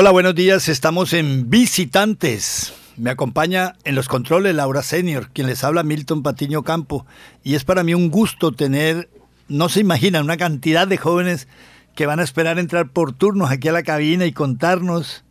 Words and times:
Hola, 0.00 0.12
buenos 0.12 0.36
días. 0.36 0.68
Estamos 0.68 1.12
en 1.12 1.50
Visitantes. 1.50 2.72
Me 2.96 3.10
acompaña 3.10 3.74
en 3.82 3.96
los 3.96 4.06
controles 4.06 4.54
Laura 4.54 4.80
Senior, 4.80 5.30
quien 5.32 5.48
les 5.48 5.64
habla 5.64 5.82
Milton 5.82 6.22
Patiño 6.22 6.62
Campo. 6.62 7.04
Y 7.42 7.56
es 7.56 7.64
para 7.64 7.82
mí 7.82 7.94
un 7.94 8.08
gusto 8.08 8.52
tener, 8.52 9.10
no 9.48 9.68
se 9.68 9.80
imaginan, 9.80 10.22
una 10.22 10.36
cantidad 10.36 10.86
de 10.86 10.98
jóvenes 10.98 11.48
que 11.96 12.06
van 12.06 12.20
a 12.20 12.22
esperar 12.22 12.60
entrar 12.60 12.90
por 12.90 13.12
turnos 13.12 13.50
aquí 13.50 13.66
a 13.66 13.72
la 13.72 13.82
cabina 13.82 14.24
y 14.24 14.30
contarnos 14.30 15.24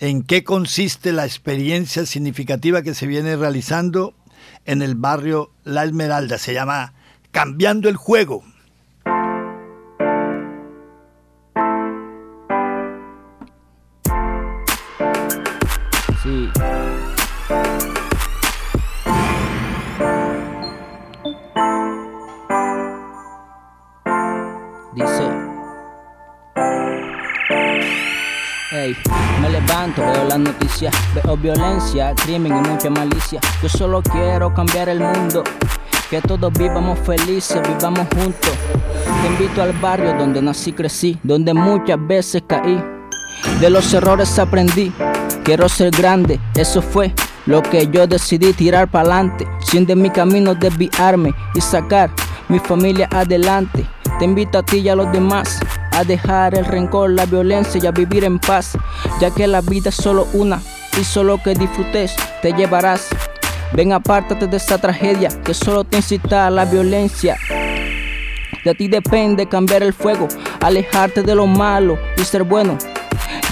en 0.00 0.24
qué 0.24 0.42
consiste 0.42 1.12
la 1.12 1.24
experiencia 1.24 2.04
significativa 2.04 2.82
que 2.82 2.94
se 2.94 3.06
viene 3.06 3.36
realizando 3.36 4.14
en 4.64 4.82
el 4.82 4.96
barrio 4.96 5.52
La 5.62 5.84
Esmeralda. 5.84 6.38
Se 6.38 6.54
llama 6.54 6.92
Cambiando 7.30 7.88
el 7.88 7.94
Juego. 7.94 8.42
Veo 29.96 30.24
las 30.24 30.38
noticias, 30.38 30.94
veo 31.14 31.36
violencia, 31.36 32.14
crimen 32.14 32.56
y 32.56 32.68
mucha 32.68 32.90
malicia. 32.90 33.40
Yo 33.62 33.68
solo 33.68 34.02
quiero 34.02 34.52
cambiar 34.52 34.88
el 34.88 35.00
mundo, 35.00 35.44
que 36.10 36.20
todos 36.20 36.52
vivamos 36.52 36.98
felices, 37.00 37.60
vivamos 37.62 38.06
juntos. 38.14 38.52
Te 39.22 39.26
invito 39.26 39.62
al 39.62 39.72
barrio 39.74 40.14
donde 40.14 40.42
nací, 40.42 40.72
crecí, 40.72 41.18
donde 41.22 41.54
muchas 41.54 41.98
veces 42.06 42.42
caí. 42.46 42.82
De 43.60 43.70
los 43.70 43.92
errores 43.94 44.38
aprendí, 44.38 44.92
quiero 45.44 45.68
ser 45.68 45.90
grande, 45.90 46.40
eso 46.54 46.82
fue 46.82 47.14
lo 47.46 47.62
que 47.62 47.86
yo 47.86 48.06
decidí 48.06 48.52
tirar 48.52 48.88
para 48.88 49.14
adelante, 49.14 49.46
sin 49.60 49.86
de 49.86 49.94
mi 49.94 50.10
camino 50.10 50.54
desviarme 50.54 51.32
y 51.54 51.60
sacar 51.60 52.10
mi 52.48 52.58
familia 52.58 53.08
adelante. 53.12 53.86
Te 54.18 54.24
invito 54.24 54.58
a 54.58 54.62
ti 54.62 54.78
y 54.78 54.88
a 54.88 54.96
los 54.96 55.12
demás 55.12 55.60
a 55.98 56.04
dejar 56.04 56.56
el 56.56 56.64
rencor, 56.64 57.10
la 57.10 57.26
violencia 57.26 57.80
y 57.82 57.86
a 57.86 57.90
vivir 57.90 58.22
en 58.22 58.38
paz, 58.38 58.78
ya 59.20 59.32
que 59.32 59.48
la 59.48 59.60
vida 59.60 59.88
es 59.88 59.96
solo 59.96 60.28
una 60.32 60.62
y 60.96 61.02
solo 61.02 61.42
que 61.42 61.54
disfrutes 61.54 62.14
te 62.40 62.52
llevarás. 62.52 63.08
Ven, 63.72 63.92
apártate 63.92 64.46
de 64.46 64.58
esa 64.58 64.78
tragedia 64.78 65.28
que 65.42 65.54
solo 65.54 65.82
te 65.82 65.96
incita 65.96 66.46
a 66.46 66.50
la 66.50 66.64
violencia. 66.64 67.36
De 68.64 68.74
ti 68.76 68.86
depende 68.86 69.48
cambiar 69.48 69.82
el 69.82 69.92
fuego, 69.92 70.28
alejarte 70.60 71.22
de 71.22 71.34
lo 71.34 71.48
malo 71.48 71.98
y 72.16 72.22
ser 72.22 72.44
bueno. 72.44 72.78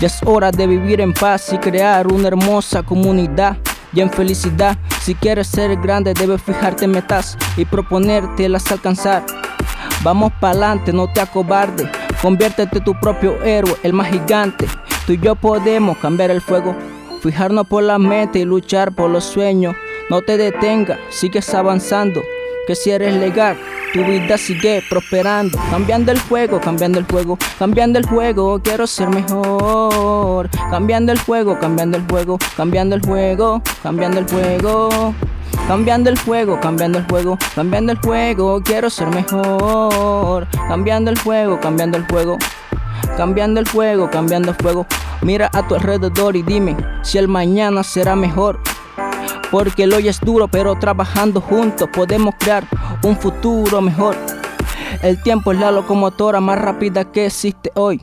Ya 0.00 0.06
es 0.06 0.20
hora 0.25 0.53
de 0.53 0.69
vivir 0.69 1.00
en 1.00 1.12
paz 1.12 1.53
y 1.53 1.58
crear 1.58 2.06
una 2.06 2.28
hermosa 2.28 2.84
comunidad 2.84 3.56
y 3.92 4.03
en 4.03 4.10
felicidad. 4.10 4.78
Si 5.00 5.16
quieres 5.16 5.48
ser 5.48 5.75
grande, 5.81 6.14
debes 6.14 6.42
fijarte 6.42 6.84
en 6.84 6.92
metas 6.92 7.36
y 7.56 7.64
proponértelas 7.64 8.70
alcanzar. 8.70 9.25
Vamos 10.05 10.33
pa'lante, 10.41 10.92
no 10.92 11.12
te 11.12 11.20
acobarde. 11.20 11.91
Conviértete 12.22 12.81
tu 12.81 12.98
propio 12.98 13.42
héroe, 13.45 13.77
el 13.83 13.92
más 13.92 14.09
gigante. 14.09 14.67
Tú 15.06 15.12
y 15.12 15.19
yo 15.19 15.34
podemos 15.34 15.98
cambiar 15.98 16.31
el 16.31 16.41
fuego, 16.41 16.75
fijarnos 17.22 17.67
por 17.67 17.83
la 17.83 17.98
mente 17.98 18.41
y 18.41 18.45
luchar 18.45 18.92
por 18.92 19.11
los 19.11 19.25
sueños. 19.25 19.77
No 20.11 20.22
te 20.22 20.37
detengas, 20.37 20.98
sigues 21.11 21.53
avanzando. 21.55 22.22
Que 22.67 22.75
si 22.75 22.91
eres 22.91 23.14
legal, 23.14 23.56
tu 23.92 24.05
vida 24.05 24.36
sigue 24.36 24.83
prosperando. 24.91 25.56
Cambiando 25.70 26.11
el 26.11 26.20
juego, 26.20 26.61
cambiando 26.61 26.98
el 26.98 27.06
juego, 27.06 27.39
cambiando 27.59 27.98
el 27.98 28.06
juego. 28.06 28.61
Quiero 28.61 28.86
ser 28.89 29.09
mejor. 29.09 30.50
Cambiando 30.70 31.12
el 31.12 31.20
juego, 31.20 31.59
cambiando 31.61 31.97
el 31.97 32.05
juego, 32.09 32.39
cambiando 32.56 32.97
el 32.97 33.03
juego, 33.03 33.62
cambiando 33.83 34.19
el 34.19 34.28
juego. 34.28 35.14
Cambiando 35.69 36.11
el 36.11 36.19
juego, 36.19 36.61
cambiando 36.61 36.98
el 36.98 37.06
juego, 37.06 37.39
cambiando 37.55 37.92
el 37.92 37.98
juego, 37.98 38.62
quiero 38.62 38.91
ser 38.91 39.09
mejor. 39.09 40.47
Cambiando 40.69 41.10
el 41.10 41.19
juego, 41.19 41.59
cambiando 41.60 41.97
el 41.97 42.06
juego, 42.06 42.38
cambiando 43.16 43.60
el 43.60 43.69
juego, 43.69 44.10
cambiando 44.10 44.50
el 44.50 44.56
juego. 44.62 44.87
Mira 45.22 45.50
a 45.53 45.66
tu 45.66 45.75
alrededor 45.75 46.37
y 46.37 46.43
dime 46.43 46.77
si 47.03 47.19
el 47.19 47.27
mañana 47.27 47.83
será 47.83 48.15
mejor. 48.15 48.60
Porque 49.51 49.84
el 49.84 49.93
hoy 49.93 50.09
es 50.09 50.21
duro, 50.21 50.49
pero 50.49 50.79
trabajando 50.79 51.41
juntos 51.41 51.89
podemos 51.93 52.34
crear 52.39 52.65
un 53.03 53.17
futuro 53.17 53.81
mejor. 53.81 54.17
El 55.03 55.23
tiempo 55.23 55.53
es 55.53 55.61
la 55.61 55.71
locomotora 55.71 56.41
más 56.41 56.59
rápida 56.59 57.11
que 57.11 57.27
existe 57.27 57.71
hoy. 57.75 58.01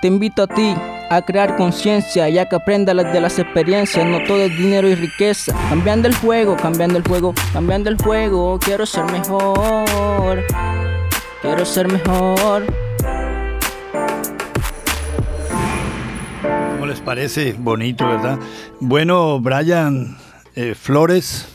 Te 0.00 0.08
invito 0.08 0.42
a 0.42 0.46
ti 0.46 0.74
a 1.10 1.22
crear 1.22 1.56
conciencia 1.56 2.28
ya 2.28 2.48
que 2.48 2.56
aprenda 2.56 2.94
de 2.94 3.20
las 3.20 3.38
experiencias, 3.38 4.06
no 4.06 4.24
todo 4.24 4.38
es 4.38 4.56
dinero 4.56 4.88
y 4.88 4.94
riqueza. 4.94 5.54
Cambiando 5.68 6.08
el 6.08 6.14
juego, 6.16 6.56
cambiando 6.56 6.98
el 6.98 7.06
juego, 7.06 7.34
cambiando 7.52 7.90
el 7.90 7.96
juego, 7.96 8.58
quiero 8.58 8.86
ser 8.86 9.04
mejor, 9.04 10.44
quiero 11.42 11.64
ser 11.64 11.88
mejor. 11.88 12.64
¿Cómo 16.82 16.90
les 16.90 17.00
parece? 17.00 17.52
Bonito, 17.52 18.04
¿verdad? 18.04 18.40
Bueno, 18.80 19.38
Brian 19.38 20.18
eh, 20.56 20.74
Flores, 20.74 21.46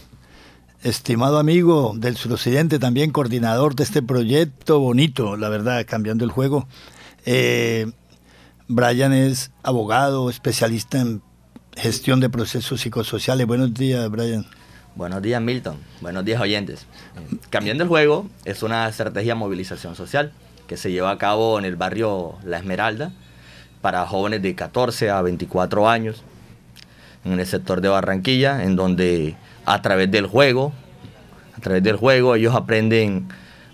estimado 0.83 1.37
amigo 1.37 1.91
del 1.97 2.15
suroccidente, 2.15 2.79
también 2.79 3.11
coordinador 3.11 3.75
de 3.75 3.83
este 3.83 4.01
proyecto 4.01 4.79
bonito, 4.79 5.35
la 5.35 5.49
verdad, 5.49 5.85
cambiando 5.85 6.23
el 6.23 6.31
juego. 6.31 6.69
Eh, 7.25 7.91
Brian 8.69 9.11
es 9.11 9.51
abogado, 9.63 10.29
especialista 10.29 11.01
en 11.01 11.21
gestión 11.75 12.21
de 12.21 12.29
procesos 12.29 12.79
psicosociales. 12.79 13.45
Buenos 13.45 13.73
días, 13.73 14.09
Brian. 14.09 14.45
Buenos 14.95 15.21
días, 15.21 15.41
Milton. 15.41 15.75
Buenos 15.99 16.23
días, 16.23 16.39
oyentes. 16.39 16.85
Cambiando 17.49 17.83
el 17.83 17.89
juego 17.89 18.29
es 18.45 18.63
una 18.63 18.87
estrategia 18.87 19.33
de 19.33 19.39
movilización 19.39 19.93
social 19.97 20.31
que 20.67 20.77
se 20.77 20.89
lleva 20.89 21.11
a 21.11 21.17
cabo 21.17 21.59
en 21.59 21.65
el 21.65 21.75
barrio 21.75 22.35
La 22.45 22.59
Esmeralda 22.59 23.11
para 23.81 24.05
jóvenes 24.05 24.41
de 24.41 24.55
14 24.55 25.09
a 25.09 25.21
24 25.21 25.89
años 25.89 26.23
en 27.25 27.39
el 27.39 27.45
sector 27.45 27.81
de 27.81 27.89
Barranquilla, 27.89 28.63
en 28.63 28.75
donde 28.75 29.35
a 29.65 29.81
través 29.81 30.09
del 30.11 30.27
juego, 30.27 30.73
a 31.57 31.61
través 31.61 31.83
del 31.83 31.97
juego 31.97 32.35
ellos 32.35 32.55
aprenden 32.55 33.27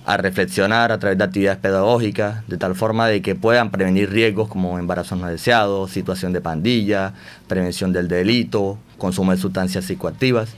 a 0.06 0.18
reflexionar 0.18 0.92
a 0.92 1.00
través 1.00 1.18
de 1.18 1.24
actividades 1.24 1.60
pedagógicas, 1.60 2.46
de 2.48 2.58
tal 2.58 2.76
forma 2.76 3.08
de 3.08 3.22
que 3.22 3.36
puedan 3.36 3.72
prevenir 3.72 4.10
riesgos 4.10 4.50
como 4.50 4.78
embarazos 4.78 5.18
no 5.18 5.28
deseados, 5.28 5.92
situación 5.92 6.34
de 6.34 6.42
pandilla, 6.42 7.14
prevención 7.48 7.94
del 7.94 8.08
delito, 8.08 8.78
consumo 8.98 9.32
de 9.32 9.38
sustancias 9.38 9.86
psicoactivas. 9.86 10.56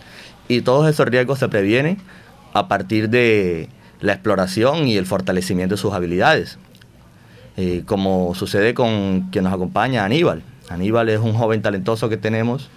Y 0.47 0.61
todos 0.61 0.89
esos 0.89 1.07
riesgos 1.07 1.39
se 1.39 1.47
previenen 1.47 1.97
a 2.53 2.67
partir 2.67 3.09
de 3.09 3.69
la 4.01 4.13
exploración 4.13 4.87
y 4.87 4.97
el 4.97 5.05
fortalecimiento 5.05 5.75
de 5.75 5.81
sus 5.81 5.93
habilidades. 5.93 6.57
Eh, 7.57 7.83
como 7.85 8.35
sucede 8.35 8.73
con 8.73 9.29
quien 9.31 9.45
nos 9.45 9.53
acompaña, 9.53 10.03
Aníbal. 10.03 10.43
Aníbal 10.69 11.09
es 11.09 11.19
un 11.19 11.33
joven 11.33 11.61
talentoso 11.61 12.09
que 12.09 12.17
tenemos 12.17 12.69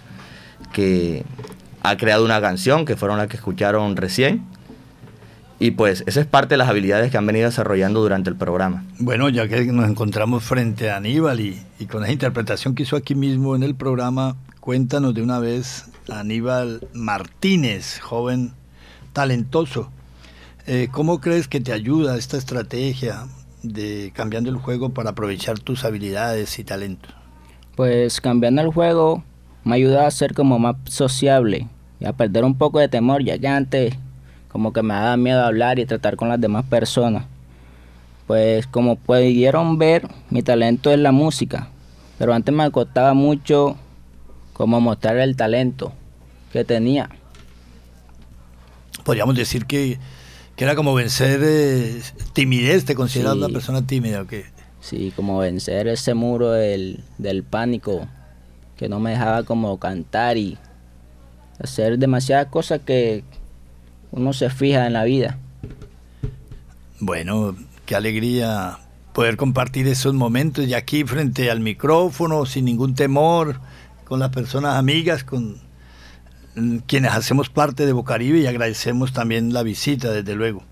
que 0.71 1.25
ha 1.81 1.97
creado 1.97 2.23
una 2.23 2.39
canción 2.39 2.85
que 2.85 2.95
fueron 2.95 3.17
las 3.17 3.27
que 3.27 3.37
escucharon 3.37 3.95
recién 3.95 4.45
y 5.59 5.71
pues 5.71 6.03
esa 6.07 6.21
es 6.21 6.25
parte 6.25 6.53
de 6.53 6.57
las 6.57 6.69
habilidades 6.69 7.11
que 7.11 7.17
han 7.17 7.25
venido 7.25 7.45
desarrollando 7.45 7.99
durante 8.01 8.29
el 8.29 8.37
programa. 8.37 8.85
Bueno, 8.97 9.27
ya 9.27 9.47
que 9.49 9.65
nos 9.65 9.89
encontramos 9.89 10.43
frente 10.43 10.89
a 10.89 10.97
Aníbal 10.97 11.41
y, 11.41 11.61
con 11.91 12.03
esa 12.03 12.13
interpretación 12.13 12.75
que 12.75 12.83
hizo 12.83 12.95
aquí 12.95 13.13
mismo 13.13 13.55
en 13.55 13.63
el 13.63 13.75
programa, 13.75 14.37
cuéntanos 14.61 15.13
de 15.13 15.21
una 15.21 15.39
vez 15.39 15.85
Aníbal 16.09 16.87
Martínez, 16.93 17.99
joven 17.99 18.53
talentoso. 19.11 19.91
Eh, 20.65 20.87
¿Cómo 20.91 21.19
crees 21.19 21.49
que 21.49 21.59
te 21.59 21.73
ayuda 21.73 22.17
esta 22.17 22.37
estrategia 22.37 23.25
de 23.63 24.11
cambiando 24.15 24.49
el 24.49 24.57
juego 24.57 24.89
para 24.89 25.11
aprovechar 25.11 25.59
tus 25.59 25.83
habilidades 25.83 26.57
y 26.59 26.63
talentos? 26.63 27.13
Pues 27.75 28.21
cambiando 28.21 28.61
el 28.61 28.69
juego 28.69 29.23
me 29.63 29.75
ayuda 29.75 30.07
a 30.07 30.11
ser 30.11 30.33
como 30.33 30.59
más 30.59 30.75
sociable 30.85 31.67
y 31.99 32.05
a 32.05 32.13
perder 32.13 32.43
un 32.43 32.57
poco 32.57 32.79
de 32.79 32.87
temor, 32.87 33.23
ya 33.23 33.37
que 33.37 33.47
antes 33.47 33.95
como 34.49 34.73
que 34.73 34.81
me 34.81 34.93
da 34.93 35.15
miedo 35.17 35.43
hablar 35.43 35.79
y 35.79 35.85
tratar 35.85 36.15
con 36.15 36.29
las 36.29 36.41
demás 36.41 36.65
personas. 36.65 37.25
Pues 38.27 38.67
como 38.67 38.95
pudieron 38.95 39.77
ver, 39.77 40.07
mi 40.29 40.43
talento 40.43 40.91
es 40.91 40.99
la 40.99 41.11
música, 41.11 41.69
pero 42.17 42.33
antes 42.33 42.53
me 42.53 42.69
costaba 42.71 43.13
mucho 43.13 43.75
como 44.53 44.81
mostrar 44.81 45.17
el 45.17 45.35
talento 45.35 45.93
que 46.51 46.63
tenía. 46.63 47.09
Podríamos 49.03 49.35
decir 49.35 49.65
que, 49.65 49.97
era 50.63 50.75
como 50.75 50.93
vencer 50.93 51.39
eh, 51.43 52.01
timidez, 52.33 52.85
¿te 52.85 52.95
consideras 52.95 53.35
una 53.35 53.49
persona 53.49 53.85
tímida 53.85 54.21
o 54.21 54.27
qué? 54.27 54.45
Sí, 54.81 55.13
como 55.15 55.39
vencer 55.39 55.87
ese 55.87 56.13
muro 56.13 56.51
del, 56.51 57.03
del 57.17 57.43
pánico 57.43 58.07
que 58.77 58.89
no 58.89 58.99
me 58.99 59.11
dejaba 59.11 59.43
como 59.43 59.77
cantar 59.77 60.37
y 60.37 60.57
hacer 61.61 61.97
demasiadas 61.97 62.47
cosas 62.47 62.81
que, 62.85 63.23
uno 64.11 64.33
se 64.33 64.49
fija 64.49 64.87
en 64.87 64.93
la 64.93 65.03
vida. 65.03 65.37
Bueno, 66.99 67.55
qué 67.85 67.95
alegría 67.95 68.79
poder 69.13 69.37
compartir 69.37 69.87
esos 69.87 70.13
momentos 70.13 70.65
y 70.67 70.73
aquí 70.73 71.03
frente 71.03 71.49
al 71.51 71.59
micrófono, 71.59 72.45
sin 72.45 72.65
ningún 72.65 72.95
temor, 72.95 73.59
con 74.05 74.19
las 74.19 74.29
personas 74.29 74.75
amigas, 74.75 75.23
con 75.23 75.57
quienes 76.85 77.11
hacemos 77.11 77.49
parte 77.49 77.85
de 77.85 77.93
Bocaribe 77.93 78.39
y 78.39 78.47
agradecemos 78.47 79.13
también 79.13 79.53
la 79.53 79.63
visita, 79.63 80.11
desde 80.11 80.35
luego. 80.35 80.63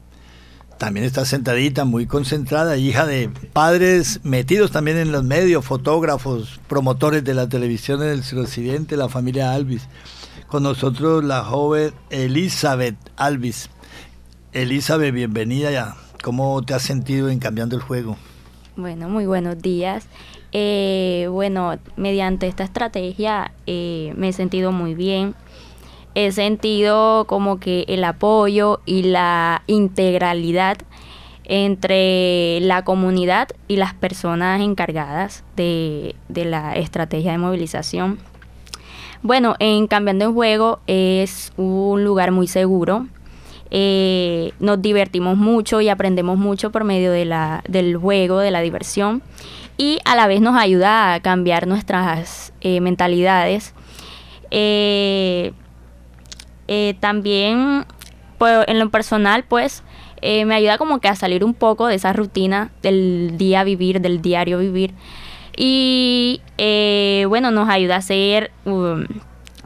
También 0.77 1.05
está 1.05 1.25
sentadita, 1.25 1.85
muy 1.85 2.05
concentrada, 2.05 2.77
hija 2.77 3.07
de 3.07 3.29
padres 3.51 4.19
metidos 4.23 4.71
también 4.71 4.97
en 4.97 5.11
los 5.11 5.23
medios, 5.23 5.65
fotógrafos, 5.65 6.59
promotores 6.67 7.23
de 7.23 7.33
la 7.33 7.49
televisión 7.49 8.03
en 8.03 8.09
el 8.09 8.23
suroccidente, 8.23 8.95
la 8.95 9.09
familia 9.09 9.53
Alvis. 9.53 9.87
Con 10.47 10.63
nosotros 10.63 11.23
la 11.23 11.43
joven 11.43 11.93
Elizabeth 12.11 12.95
Alvis. 13.15 13.69
Elizabeth, 14.53 15.13
bienvenida 15.13 15.71
ya. 15.71 15.95
¿Cómo 16.21 16.61
te 16.61 16.75
has 16.75 16.83
sentido 16.83 17.29
en 17.29 17.39
cambiando 17.39 17.75
el 17.75 17.81
juego? 17.81 18.15
Bueno, 18.75 19.09
muy 19.09 19.25
buenos 19.25 19.59
días. 19.59 20.05
Eh, 20.51 21.27
bueno, 21.31 21.77
mediante 21.95 22.47
esta 22.47 22.63
estrategia 22.63 23.51
eh, 23.65 24.13
me 24.15 24.29
he 24.29 24.33
sentido 24.33 24.71
muy 24.71 24.93
bien 24.93 25.35
he 26.17 26.31
sentido 26.31 27.25
como 27.27 27.59
que 27.59 27.85
el 27.87 28.03
apoyo 28.03 28.81
y 28.87 29.03
la 29.03 29.61
integralidad 29.67 30.77
entre 31.43 32.59
la 32.61 32.83
comunidad 32.83 33.49
y 33.67 33.75
las 33.75 33.93
personas 33.93 34.59
encargadas 34.61 35.43
de, 35.55 36.15
la 36.27 36.73
estrategia 36.73 37.33
de 37.33 37.37
movilización. 37.37 38.17
Bueno, 39.21 39.57
en 39.59 39.85
Cambiando 39.85 40.25
en 40.25 40.33
Juego 40.33 40.79
es 40.87 41.53
un 41.55 42.03
lugar 42.03 42.31
muy 42.31 42.47
seguro. 42.47 43.05
Eh, 43.69 44.53
nos 44.59 44.81
divertimos 44.81 45.37
mucho 45.37 45.81
y 45.81 45.89
aprendemos 45.89 46.39
mucho 46.39 46.71
por 46.71 46.83
medio 46.83 47.11
de 47.11 47.25
la, 47.25 47.63
del 47.67 47.95
juego, 47.95 48.39
de 48.39 48.49
la 48.49 48.61
diversión. 48.61 49.21
Y 49.77 49.99
a 50.03 50.15
la 50.15 50.25
vez 50.25 50.41
nos 50.41 50.57
ayuda 50.57 51.13
a 51.13 51.19
cambiar 51.19 51.67
nuestras 51.67 52.53
eh, 52.61 52.81
mentalidades. 52.81 53.75
Eh, 54.49 55.53
eh, 56.67 56.95
también, 56.99 57.85
pues, 58.37 58.65
en 58.67 58.79
lo 58.79 58.89
personal, 58.89 59.43
pues, 59.43 59.83
eh, 60.21 60.45
me 60.45 60.55
ayuda 60.55 60.77
como 60.77 60.99
que 60.99 61.07
a 61.07 61.15
salir 61.15 61.43
un 61.43 61.53
poco 61.53 61.87
de 61.87 61.95
esa 61.95 62.13
rutina 62.13 62.71
del 62.81 63.37
día 63.37 63.63
vivir, 63.63 64.01
del 64.01 64.21
diario 64.21 64.59
vivir. 64.59 64.93
Y 65.55 66.41
eh, 66.57 67.25
bueno, 67.29 67.51
nos 67.51 67.69
ayuda 67.69 67.97
a 67.97 68.01
ser 68.01 68.51
um, 68.65 69.05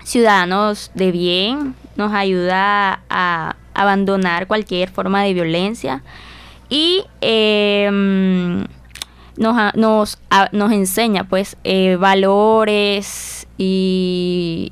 ciudadanos 0.03 0.91
de 0.93 1.11
bien, 1.11 1.75
nos 1.95 2.13
ayuda 2.13 3.01
a 3.09 3.55
abandonar 3.73 4.47
cualquier 4.47 4.89
forma 4.89 5.23
de 5.23 5.33
violencia 5.33 6.03
y 6.69 7.03
em, 7.19 8.65
nos, 9.37 9.75
nos, 9.75 10.19
nos, 10.51 10.71
enseña 10.71 11.25
pues 11.25 11.57
valores 11.97 13.47
y 13.57 14.71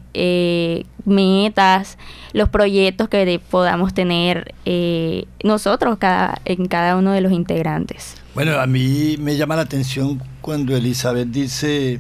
metas 1.06 1.98
los 2.34 2.50
proyectos 2.50 3.10
que 3.10 3.42
podamos 3.50 3.94
tener 3.94 4.54
eh, 4.66 5.26
nosotros 5.44 5.98
cada, 5.98 6.42
en 6.46 6.68
cada 6.68 6.96
uno 6.96 7.12
de 7.12 7.22
los 7.22 7.32
integrantes. 7.32 8.16
Bueno, 8.36 8.60
a 8.60 8.68
mí 8.68 9.18
me 9.20 9.36
llama 9.36 9.56
la 9.56 9.64
atención 9.64 10.22
cuando 10.42 10.76
Elizabeth 10.76 11.30
dice 11.30 12.00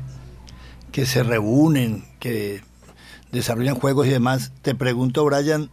que 0.91 1.05
se 1.05 1.23
reúnen, 1.23 2.05
que 2.19 2.61
desarrollan 3.31 3.75
juegos 3.75 4.07
y 4.07 4.11
demás. 4.11 4.51
Te 4.61 4.75
pregunto, 4.75 5.25
Brian, 5.25 5.69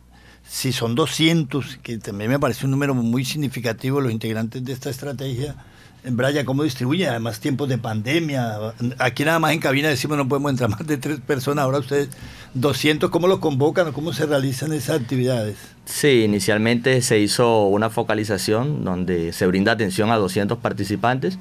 si 0.48 0.72
son 0.72 0.94
200, 0.94 1.78
que 1.82 1.98
también 1.98 2.30
me 2.30 2.38
parece 2.38 2.64
un 2.64 2.70
número 2.70 2.94
muy 2.94 3.24
significativo 3.24 4.00
los 4.00 4.12
integrantes 4.12 4.64
de 4.64 4.72
esta 4.72 4.90
estrategia, 4.90 5.56
Braya, 6.08 6.44
¿cómo 6.44 6.62
distribuye? 6.62 7.08
Además, 7.08 7.40
tiempos 7.40 7.68
de 7.68 7.78
pandemia. 7.78 8.58
Aquí 8.98 9.24
nada 9.24 9.40
más 9.40 9.52
en 9.52 9.58
cabina 9.58 9.88
decimos 9.88 10.16
no 10.16 10.28
podemos 10.28 10.52
entrar 10.52 10.70
más 10.70 10.86
de 10.86 10.98
tres 10.98 11.18
personas. 11.20 11.64
Ahora 11.64 11.78
ustedes, 11.78 12.10
200, 12.54 13.10
¿cómo 13.10 13.26
los 13.26 13.40
convocan 13.40 13.88
o 13.88 13.92
cómo 13.92 14.12
se 14.12 14.24
realizan 14.26 14.72
esas 14.72 15.00
actividades? 15.00 15.56
Sí, 15.84 16.22
inicialmente 16.22 17.02
se 17.02 17.18
hizo 17.18 17.66
una 17.66 17.90
focalización 17.90 18.84
donde 18.84 19.32
se 19.32 19.46
brinda 19.46 19.72
atención 19.72 20.10
a 20.12 20.16
200 20.16 20.58
participantes. 20.58 21.38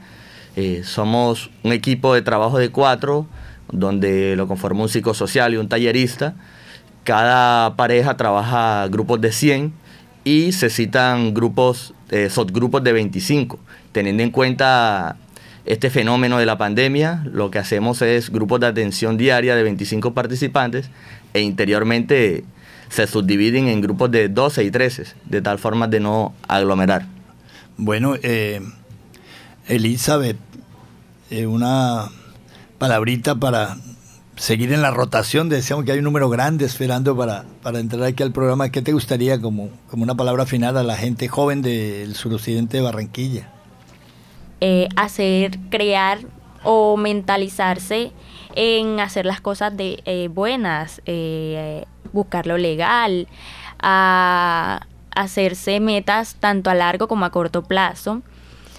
Eh, 0.56 0.82
somos 0.84 1.52
un 1.64 1.72
equipo 1.72 2.16
de 2.16 2.24
trabajo 2.24 2.58
de 2.58 2.70
cuatro, 2.70 3.28
donde 3.72 4.36
lo 4.36 4.48
conforma 4.48 4.82
un 4.82 4.90
psicosocial 4.90 5.54
y 5.54 5.58
un 5.58 5.70
tallerista. 5.70 6.36
Cada 7.04 7.76
pareja 7.76 8.18
trabaja 8.18 8.88
grupos 8.88 9.22
de 9.22 9.32
100 9.32 9.74
y 10.24 10.54
se 10.54 10.72
citan 10.72 11.36
grupos, 11.36 11.94
eh, 12.10 12.32
subgrupos 12.32 12.84
de 12.84 12.94
25 12.94 13.60
teniendo 13.96 14.24
en 14.24 14.32
cuenta 14.32 15.16
este 15.66 15.90
fenómeno 15.90 16.38
de 16.38 16.46
la 16.46 16.58
pandemia, 16.58 17.24
lo 17.32 17.50
que 17.50 17.60
hacemos 17.60 18.02
es 18.02 18.30
grupos 18.30 18.60
de 18.60 18.68
atención 18.68 19.16
diaria 19.16 19.56
de 19.56 19.64
25 19.64 20.14
participantes 20.14 20.90
e 21.34 21.40
interiormente 21.40 22.44
se 22.90 23.08
subdividen 23.08 23.70
en 23.70 23.80
grupos 23.80 24.12
de 24.12 24.28
12 24.28 24.66
y 24.66 24.70
13, 24.70 25.06
de 25.24 25.42
tal 25.42 25.60
forma 25.60 25.88
de 25.88 26.02
no 26.02 26.34
aglomerar. 26.50 27.06
Bueno, 27.78 28.16
eh, 28.22 28.60
Elizabeth, 29.70 30.36
eh, 31.30 31.46
una 31.48 32.10
palabrita 32.78 33.36
para 33.36 33.78
seguir 34.36 34.74
en 34.74 34.82
la 34.82 34.92
rotación. 34.92 35.48
Decíamos 35.48 35.86
que 35.86 35.94
hay 35.94 36.00
un 36.00 36.04
número 36.04 36.30
grande 36.30 36.66
esperando 36.66 37.16
para, 37.16 37.46
para 37.64 37.80
entrar 37.80 38.04
aquí 38.04 38.24
al 38.24 38.34
programa. 38.34 38.68
¿Qué 38.72 38.82
te 38.82 38.92
gustaría 38.92 39.40
como, 39.40 39.70
como 39.90 40.04
una 40.04 40.16
palabra 40.16 40.46
final 40.46 40.76
a 40.76 40.84
la 40.84 40.98
gente 40.98 41.30
joven 41.30 41.62
del 41.62 42.14
suroccidente 42.14 42.76
de 42.76 42.84
Barranquilla? 42.84 43.55
Eh, 44.62 44.88
hacer, 44.96 45.60
crear 45.70 46.20
o 46.64 46.96
mentalizarse 46.96 48.12
en 48.56 49.02
hacer 49.02 49.26
las 49.26 49.42
cosas 49.42 49.76
de 49.76 50.02
eh, 50.06 50.30
buenas, 50.30 51.02
eh, 51.06 51.86
buscar 52.14 52.48
lo 52.48 52.58
legal, 52.58 53.28
a 53.80 54.88
hacerse 55.14 55.82
metas 55.82 56.36
tanto 56.40 56.70
a 56.70 56.74
largo 56.74 57.08
como 57.10 57.26
a 57.26 57.32
corto 57.32 57.64
plazo, 57.64 58.22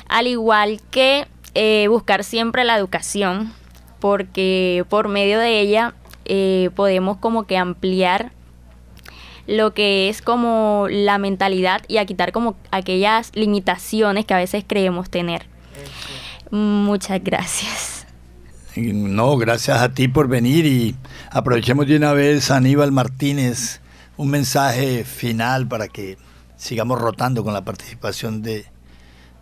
al 0.08 0.26
igual 0.26 0.80
que 0.90 1.26
buscar 1.88 2.24
siempre 2.24 2.64
la 2.64 2.76
educación, 2.76 3.52
porque 4.00 4.84
por 4.88 5.08
medio 5.08 5.38
de 5.38 5.60
ella 5.60 5.94
podemos 6.74 7.18
como 7.18 7.46
que 7.46 7.56
ampliar 7.56 8.32
lo 9.46 9.72
que 9.72 10.08
es 10.08 10.22
como 10.22 10.86
la 10.90 11.18
mentalidad 11.18 11.82
y 11.88 11.98
a 11.98 12.06
quitar 12.06 12.32
como 12.32 12.56
aquellas 12.70 13.30
limitaciones 13.34 14.24
que 14.24 14.34
a 14.34 14.38
veces 14.38 14.64
creemos 14.66 15.08
tener. 15.08 15.46
Muchas 16.50 17.22
gracias. 17.22 18.06
No, 18.76 19.36
gracias 19.38 19.80
a 19.80 19.92
ti 19.92 20.06
por 20.06 20.28
venir 20.28 20.66
y 20.66 20.94
aprovechemos 21.30 21.86
de 21.86 21.96
una 21.96 22.12
vez 22.12 22.50
Aníbal 22.50 22.92
Martínez 22.92 23.80
un 24.18 24.28
mensaje 24.28 25.04
final 25.04 25.66
para 25.66 25.88
que 25.88 26.18
sigamos 26.56 27.00
rotando 27.00 27.42
con 27.42 27.54
la 27.54 27.64
participación 27.64 28.42
de, 28.42 28.66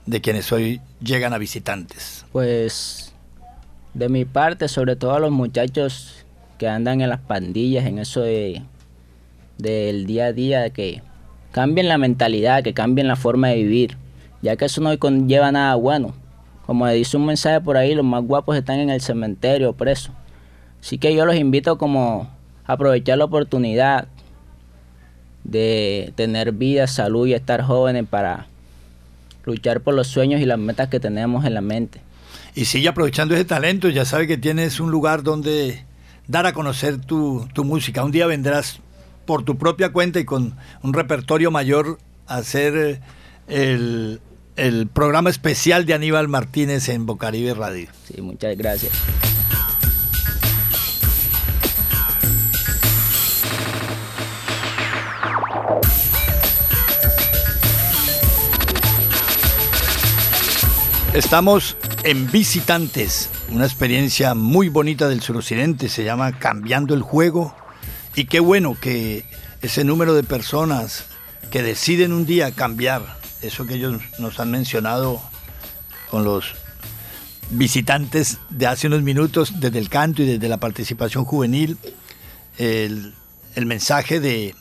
de 0.07 0.21
quienes 0.21 0.53
hoy 0.53 0.81
llegan 1.01 1.33
a 1.33 1.39
visitantes. 1.39 2.25
Pues 2.33 3.13
de 3.93 4.09
mi 4.09 4.25
parte, 4.25 4.69
sobre 4.69 4.97
todo 4.97 5.15
a 5.15 5.21
los 5.21 5.33
muchachos 5.33 6.25
que 6.59 6.69
andan 6.69 7.01
en 7.01 7.11
las 7.11 7.21
pandillas, 7.21 7.87
en 7.87 7.99
eso 7.99 8.21
de 8.21 8.63
del 9.59 10.07
día 10.07 10.27
a 10.27 10.33
día, 10.33 10.71
que 10.71 11.03
cambien 11.53 11.89
la 11.89 11.99
mentalidad, 11.99 12.65
que 12.65 12.75
cambien 12.75 13.07
la 13.07 13.15
forma 13.15 13.49
de 13.49 13.57
vivir, 13.57 13.97
ya 14.43 14.57
que 14.57 14.65
eso 14.65 14.81
no 14.81 14.97
conlleva 14.99 15.53
nada 15.53 15.77
bueno 15.77 16.15
como 16.67 16.89
dice 16.89 17.17
un 17.17 17.27
mensaje 17.27 17.61
por 17.61 17.77
ahí, 17.77 17.95
los 17.95 18.05
más 18.05 18.23
guapos 18.23 18.57
están 18.57 18.79
en 18.79 18.91
el 18.91 19.01
cementerio 19.01 19.73
presos. 19.73 20.13
Así 20.81 20.99
que 20.99 21.15
yo 21.15 21.27
los 21.27 21.37
invito 21.37 21.79
como 21.79 22.31
a 22.67 22.73
aprovechar 22.73 23.19
la 23.19 23.25
oportunidad 23.25 24.09
de 25.45 26.13
tener 26.17 26.53
vida, 26.53 26.87
salud 26.87 27.27
y 27.27 27.35
estar 27.35 27.63
jóvenes 27.63 28.07
para 28.09 28.47
luchar 29.45 29.83
por 29.83 29.95
los 29.95 30.09
sueños 30.09 30.41
y 30.41 30.47
las 30.47 30.59
metas 30.59 30.89
que 30.89 31.01
tenemos 31.01 31.45
en 31.45 31.55
la 31.55 31.61
mente. 31.61 32.01
Y 32.55 32.65
sigue 32.65 32.89
aprovechando 32.89 33.35
ese 33.35 33.45
talento, 33.45 33.89
ya 33.89 34.05
sabe 34.05 34.27
que 34.27 34.39
tienes 34.39 34.81
un 34.81 34.91
lugar 34.91 35.23
donde 35.23 35.85
dar 36.29 36.47
a 36.47 36.53
conocer 36.53 36.99
tu, 36.99 37.47
tu 37.53 37.65
música. 37.65 38.05
Un 38.05 38.13
día 38.13 38.27
vendrás 38.27 38.81
por 39.27 39.45
tu 39.45 39.59
propia 39.59 39.93
cuenta 39.93 40.19
y 40.21 40.25
con 40.25 40.55
un 40.83 40.95
repertorio 40.95 41.51
mayor 41.51 41.99
a 42.27 42.37
hacer 42.37 43.01
el, 43.49 44.21
el 44.57 44.87
programa 44.87 45.31
especial 45.31 45.85
de 45.85 45.95
Aníbal 45.95 46.29
Martínez 46.29 46.89
en 46.89 47.07
Bocaribe 47.07 47.55
Radio. 47.55 47.89
Sí, 48.07 48.21
muchas 48.21 48.57
gracias. 48.57 48.93
Estamos 61.15 61.77
en 62.03 62.29
Visitantes, 62.33 63.31
una 63.51 63.65
experiencia 63.65 64.35
muy 64.35 64.69
bonita 64.69 65.09
del 65.09 65.21
suroccidente, 65.21 65.89
se 65.89 66.03
llama 66.03 66.39
Cambiando 66.39 66.93
el 66.95 67.03
Juego. 67.03 67.55
Y 68.17 68.25
qué 68.25 68.41
bueno 68.41 68.77
que 68.81 69.25
ese 69.63 69.85
número 69.85 70.15
de 70.15 70.25
personas 70.25 71.05
que 71.53 71.63
deciden 71.63 72.13
un 72.13 72.27
día 72.27 72.51
cambiar 72.51 73.24
eso 73.47 73.67
que 73.67 73.75
ellos 73.75 74.01
nos 74.19 74.41
han 74.41 74.51
mencionado 74.51 75.21
con 76.11 76.25
los 76.25 76.55
visitantes 77.51 78.39
de 78.51 78.67
hace 78.67 78.87
unos 78.87 79.03
minutos, 79.03 79.61
desde 79.61 79.79
el 79.79 79.89
canto 79.89 80.23
y 80.23 80.27
desde 80.27 80.49
la 80.49 80.59
participación 80.59 81.25
juvenil, 81.25 81.79
el, 82.59 83.15
mensaje 83.57 84.21
de 84.21 84.55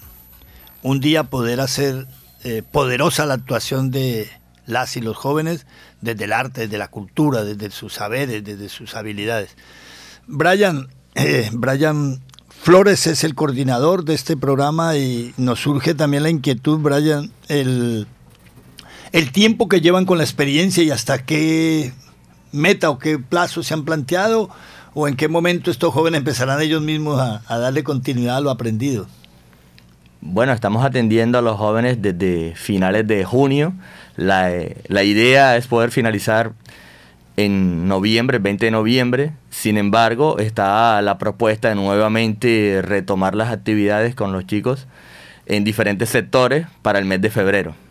un 0.81 0.99
día 0.99 1.23
poder 1.23 1.59
hacer 1.61 2.07
eh, 2.43 2.61
poderosa 2.69 3.25
la 3.25 3.35
actuación 3.35 3.91
de 3.91 4.29
las 4.65 4.95
y 4.97 5.01
los 5.01 5.17
jóvenes 5.17 5.65
desde 6.01 6.25
el 6.25 6.33
arte, 6.33 6.61
desde 6.61 6.77
la 6.77 6.89
cultura, 6.89 7.43
desde 7.43 7.71
sus 7.71 7.93
saberes, 7.93 8.43
desde 8.43 8.69
sus 8.69 8.95
habilidades. 8.95 9.55
Brian, 10.27 10.89
eh, 11.15 11.49
Brian 11.53 12.21
Flores 12.61 13.07
es 13.07 13.23
el 13.23 13.35
coordinador 13.35 14.05
de 14.05 14.13
este 14.13 14.37
programa 14.37 14.95
y 14.95 15.33
nos 15.37 15.59
surge 15.59 15.95
también 15.95 16.23
la 16.23 16.29
inquietud, 16.29 16.79
Brian, 16.79 17.31
el, 17.47 18.07
el 19.13 19.31
tiempo 19.31 19.69
que 19.69 19.79
llevan 19.79 20.05
con 20.05 20.17
la 20.17 20.23
experiencia 20.23 20.83
y 20.83 20.89
hasta 20.89 21.23
qué 21.23 21.93
meta 22.51 22.89
o 22.89 22.97
qué 22.97 23.19
plazo 23.19 23.63
se 23.63 23.73
han 23.73 23.85
planteado 23.85 24.49
o 24.95 25.07
en 25.07 25.15
qué 25.15 25.27
momento 25.27 25.71
estos 25.71 25.93
jóvenes 25.93 26.17
empezarán 26.17 26.59
ellos 26.61 26.81
mismos 26.81 27.21
a, 27.21 27.57
darle 27.59 27.83
continuidad 27.83 28.37
a 28.37 28.41
lo 28.41 28.49
aprendido. 28.49 29.07
Bueno, 30.19 30.51
estamos 30.51 30.83
atendiendo 30.83 31.37
a 31.37 31.41
los 31.43 31.57
jóvenes 31.57 32.01
desde 32.01 32.55
finales 32.55 33.07
de 33.07 33.23
junio. 33.23 33.73
La, 34.15 34.51
la 34.87 35.03
idea 35.03 35.57
es 35.57 35.67
poder 35.67 35.91
finalizar 35.91 36.53
en 37.37 37.87
noviembre, 37.87 38.39
20 38.39 38.65
de 38.65 38.71
noviembre. 38.71 39.33
Sin 39.51 39.77
embargo, 39.77 40.39
está 40.39 40.99
la 41.03 41.19
propuesta 41.19 41.69
de 41.69 41.75
nuevamente 41.75 42.81
retomar 42.81 43.35
las 43.35 43.51
actividades 43.51 44.15
con 44.15 44.31
los 44.31 44.47
chicos 44.47 44.87
en 45.45 45.63
diferentes 45.63 46.09
sectores 46.09 46.65
para 46.81 46.97
el 46.97 47.05
mes 47.05 47.21
de 47.21 47.29
febrero. 47.29 47.82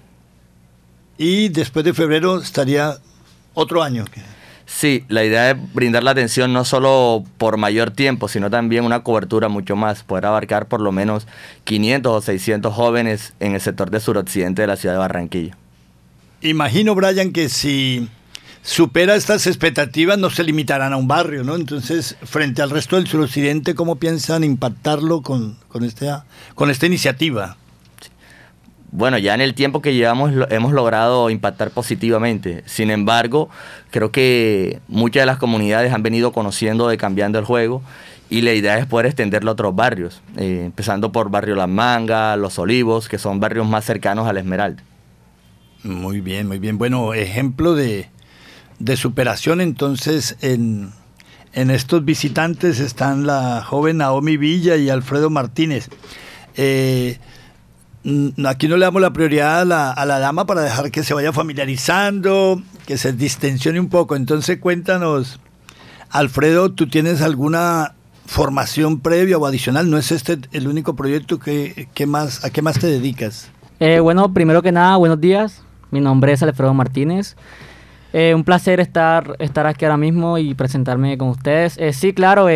Y 1.23 1.50
después 1.50 1.85
de 1.85 1.95
febrero 1.95 2.41
estaría 2.41 2.97
otro 3.55 3.85
año. 3.85 4.05
Sí, 4.67 5.05
la 5.07 5.23
idea 5.23 5.52
es 5.52 5.73
brindar 5.73 6.02
la 6.02 6.11
atención 6.11 6.52
no 6.52 6.64
solo 6.64 7.23
por 7.38 7.59
mayor 7.59 7.93
tiempo, 7.93 8.26
sino 8.26 8.50
también 8.50 8.85
una 8.85 9.05
cobertura 9.05 9.49
mucho 9.49 9.76
más, 9.76 10.02
poder 10.02 10.26
abarcar 10.26 10.67
por 10.67 10.81
lo 10.81 10.91
menos 10.91 11.29
500 11.62 12.12
o 12.12 12.21
600 12.21 12.75
jóvenes 12.75 13.35
en 13.38 13.55
el 13.55 13.61
sector 13.61 13.93
de 13.93 14.00
suroccidente 14.00 14.62
de 14.62 14.67
la 14.67 14.75
ciudad 14.75 14.97
de 14.97 14.99
Barranquilla. 14.99 15.57
Imagino, 16.41 16.97
Brian, 16.97 17.33
que 17.33 17.49
si 17.49 18.09
supera 18.62 19.14
estas 19.14 19.47
expectativas 19.47 20.19
no 20.19 20.29
se 20.29 20.43
limitarán 20.43 20.93
a 20.93 20.97
un 20.97 21.07
barrio, 21.07 21.45
¿no? 21.45 21.55
Entonces, 21.55 22.17
frente 22.25 22.62
al 22.62 22.71
resto 22.71 22.97
del 22.97 23.07
suroccidente, 23.07 23.76
¿cómo 23.76 23.95
piensan 23.95 24.43
impactarlo 24.43 25.23
con, 25.23 25.57
con, 25.69 25.85
esta, 25.85 26.25
con 26.57 26.69
esta 26.69 26.87
iniciativa? 26.87 27.59
Bueno, 28.92 29.16
ya 29.16 29.34
en 29.34 29.40
el 29.40 29.54
tiempo 29.54 29.80
que 29.80 29.94
llevamos 29.94 30.32
hemos 30.50 30.72
logrado 30.72 31.30
impactar 31.30 31.70
positivamente. 31.70 32.62
Sin 32.66 32.90
embargo, 32.90 33.49
creo 33.90 34.12
que 34.12 34.80
muchas 34.87 35.22
de 35.22 35.26
las 35.26 35.38
comunidades 35.38 35.94
han 35.94 36.02
venido 36.02 36.32
conociendo 36.32 36.87
de 36.88 36.99
cambiando 36.99 37.38
el 37.38 37.46
juego 37.46 37.82
y 38.28 38.42
la 38.42 38.52
idea 38.52 38.76
es 38.78 38.84
poder 38.84 39.06
extenderlo 39.06 39.50
a 39.50 39.54
otros 39.54 39.75
barrios, 39.75 40.20
eh, 40.37 40.64
empezando 40.66 41.11
por 41.11 41.30
Barrio 41.30 41.54
Las 41.54 41.70
Mangas, 41.70 42.38
Los 42.38 42.58
Olivos, 42.58 43.08
que 43.08 43.18
son 43.18 43.40
barrios 43.40 43.66
más 43.66 43.87
cercanos 43.87 44.28
al 44.28 44.37
Esmeralda. 44.37 44.82
Muy 45.84 46.20
bien, 46.20 46.46
muy 46.46 46.58
bien. 46.58 46.76
Bueno, 46.76 47.14
ejemplo 47.14 47.75
de, 47.75 48.11
superación 48.96 49.62
entonces 49.62 50.37
en, 50.42 50.92
estos 51.54 52.04
visitantes 52.04 52.78
están 52.78 53.26
la 53.26 53.62
joven 53.64 53.99
Naomi 53.99 54.37
Villa 54.37 54.76
y 54.76 54.90
Alfredo 54.90 55.30
Martínez. 55.30 55.88
Eh, 56.56 57.18
aquí 58.47 58.68
no 58.68 58.76
le 58.76 58.85
damos 58.85 59.00
la 59.00 59.12
prioridad 59.12 59.61
a 59.61 60.04
la, 60.04 60.18
dama 60.18 60.44
para 60.47 60.62
dejar 60.62 60.90
que 60.90 61.04
se 61.04 61.14
vaya 61.14 61.32
familiarizando, 61.32 62.61
que 62.87 62.97
se 62.97 63.12
distensione 63.12 63.78
un 63.78 63.88
poco. 63.88 64.16
Entonces 64.16 64.59
cuéntanos, 64.59 65.40
Alfredo, 66.11 66.73
¿tú 66.73 66.88
tienes 66.88 67.23
alguna 67.23 67.94
formación 68.26 69.00
previa 69.00 69.38
o 69.38 69.47
adicional? 69.47 69.88
¿No 69.88 69.99
es 69.99 70.11
este 70.11 70.38
el 70.52 70.68
único 70.68 70.97
proyecto 70.97 71.38
que, 71.38 71.88
más, 72.06 72.44
a 72.44 72.50
qué 72.50 72.62
más 72.62 72.78
te 72.78 72.88
dedicas? 72.88 73.50
Eh, 73.78 74.00
bueno, 74.00 74.32
primero 74.32 74.62
que 74.62 74.73
nada, 74.73 74.97
buenos 74.97 75.21
días. 75.21 75.62
Mi 75.90 76.00
nombre 76.00 76.32
es 76.32 76.42
Alfredo 76.42 76.75
Martínez. 76.75 77.37
Eh, 78.12 78.35
un 78.35 78.44
placer 78.44 78.80
estar, 78.80 79.37
estar 79.38 79.66
aquí 79.66 79.85
ahora 79.85 79.97
mismo 79.97 80.38
y 80.38 80.54
presentarme 80.54 81.16
con 81.16 81.28
ustedes. 81.28 81.78
Eh, 81.78 81.92
sí, 81.92 82.12
claro, 82.12 82.47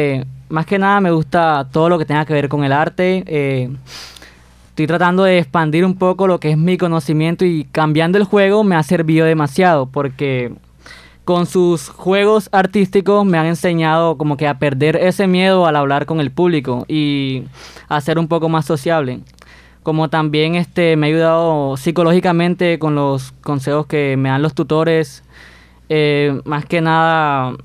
más 0.48 0.66
que 0.66 0.78
nada 0.78 1.00
me 1.00 1.10
gusta 1.10 1.68
todo 1.72 1.88
lo 1.88 1.98
que 1.98 2.04
tenga 2.04 2.24
que 2.24 2.32
ver 2.32 2.48
con 2.48 2.64
el 2.64 2.72
arte 2.72 3.24
estoy 4.76 4.88
tratando 4.88 5.24
de 5.24 5.38
expandir 5.38 5.86
un 5.86 5.94
poco 5.94 6.26
lo 6.26 6.38
que 6.38 6.50
es 6.50 6.58
mi 6.58 6.76
conocimiento 6.76 7.46
y 7.46 7.64
cambiando 7.72 8.18
el 8.18 8.24
juego 8.24 8.62
me 8.62 8.76
ha 8.76 8.82
servido 8.82 9.24
demasiado 9.24 9.86
porque 9.86 10.52
con 11.24 11.46
sus 11.46 11.88
juegos 11.88 12.50
artísticos 12.52 13.24
me 13.24 13.38
han 13.38 13.46
enseñado 13.46 14.18
como 14.18 14.36
que 14.36 14.46
a 14.46 14.58
perder 14.58 14.96
ese 14.96 15.26
miedo 15.28 15.64
al 15.64 15.76
hablar 15.76 16.04
con 16.04 16.20
el 16.20 16.30
público 16.30 16.84
y 16.88 17.44
a 17.88 18.02
ser 18.02 18.18
un 18.18 18.28
poco 18.28 18.50
más 18.50 18.66
sociable. 18.66 19.20
Como 19.82 20.10
también 20.10 20.56
este, 20.56 20.94
me 20.96 21.06
ha 21.06 21.08
ayudado 21.08 21.78
psicológicamente 21.78 22.78
con 22.78 22.94
los 22.94 23.32
consejos 23.40 23.86
que 23.86 24.18
me 24.18 24.28
dan 24.28 24.42
los 24.42 24.52
tutores. 24.52 25.24
Eh, 25.88 26.38
más 26.44 26.66
que 26.66 26.82
nada 26.82 27.56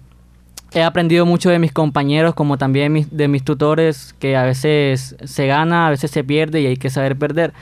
he 0.73 0.83
aprendido 0.83 1.25
mucho 1.25 1.49
de 1.49 1.59
mis 1.59 1.71
compañeros, 1.71 2.33
como 2.33 2.57
también 2.57 3.07
de 3.11 3.27
mis 3.27 3.43
tutores, 3.43 4.15
que 4.19 4.37
a 4.37 4.43
veces 4.43 5.15
se 5.23 5.47
gana, 5.47 5.87
a 5.87 5.89
veces 5.89 6.11
se 6.11 6.23
pierde 6.23 6.61
y 6.61 6.67
hay 6.67 6.77
que 6.77 6.89
saber 6.89 7.17
perder. 7.17 7.53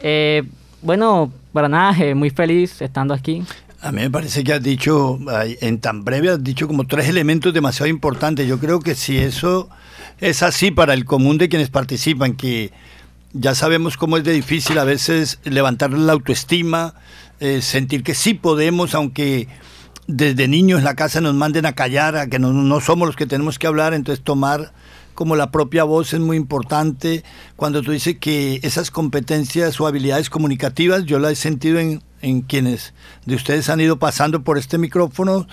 Eh, 0.00 0.44
bueno, 0.82 1.32
para 1.52 1.68
nada, 1.68 1.96
eh, 1.98 2.14
muy 2.14 2.30
feliz 2.30 2.80
estando 2.80 3.12
aquí. 3.12 3.42
A 3.80 3.92
mí 3.92 4.00
me 4.00 4.10
parece 4.10 4.42
que 4.42 4.52
has 4.52 4.62
dicho, 4.62 5.18
en 5.60 5.80
tan 5.80 6.04
breve, 6.04 6.30
has 6.30 6.42
dicho 6.42 6.66
como 6.66 6.86
tres 6.86 7.08
elementos 7.08 7.54
demasiado 7.54 7.88
importantes. 7.88 8.48
Yo 8.48 8.58
creo 8.58 8.80
que 8.80 8.94
si 8.94 9.18
eso 9.18 9.68
es 10.20 10.42
así 10.42 10.70
para 10.70 10.94
el 10.94 11.04
común 11.04 11.38
de 11.38 11.48
quienes 11.48 11.70
participan, 11.70 12.34
que 12.34 12.72
ya 13.32 13.54
sabemos 13.54 13.96
cómo 13.96 14.16
es 14.16 14.24
de 14.24 14.32
difícil 14.32 14.78
a 14.78 14.84
veces 14.84 15.38
levantar 15.44 15.92
la 15.92 16.12
autoestima, 16.12 16.94
eh, 17.40 17.60
sentir 17.62 18.02
que 18.02 18.14
sí 18.14 18.34
podemos, 18.34 18.94
aunque 18.94 19.46
desde 20.08 20.48
niños 20.48 20.78
en 20.78 20.84
la 20.84 20.96
casa 20.96 21.20
nos 21.20 21.34
manden 21.34 21.66
a 21.66 21.74
callar, 21.74 22.16
a 22.16 22.26
que 22.26 22.38
no, 22.38 22.80
somos 22.80 23.06
los 23.06 23.14
que 23.14 23.26
tenemos 23.26 23.58
que 23.58 23.66
hablar, 23.66 23.92
entonces 23.92 24.24
tomar 24.24 24.72
como 25.14 25.36
la 25.36 25.50
propia 25.50 25.84
voz 25.84 26.14
es 26.14 26.20
muy 26.20 26.36
importante. 26.36 27.24
Cuando 27.56 27.82
tú 27.82 27.92
dices 27.92 28.16
que 28.18 28.58
esas 28.62 28.90
competencias 28.90 29.78
o 29.80 29.86
habilidades 29.86 30.30
comunicativas, 30.30 31.04
yo 31.04 31.18
las 31.18 31.32
he 31.32 31.36
sentido 31.36 31.78
en, 31.78 32.02
en 32.22 32.40
quienes 32.40 32.94
de 33.26 33.34
ustedes 33.34 33.68
han 33.68 33.80
ido 33.80 33.98
pasando 33.98 34.42
por 34.42 34.56
este 34.56 34.78
micrófono, 34.78 35.46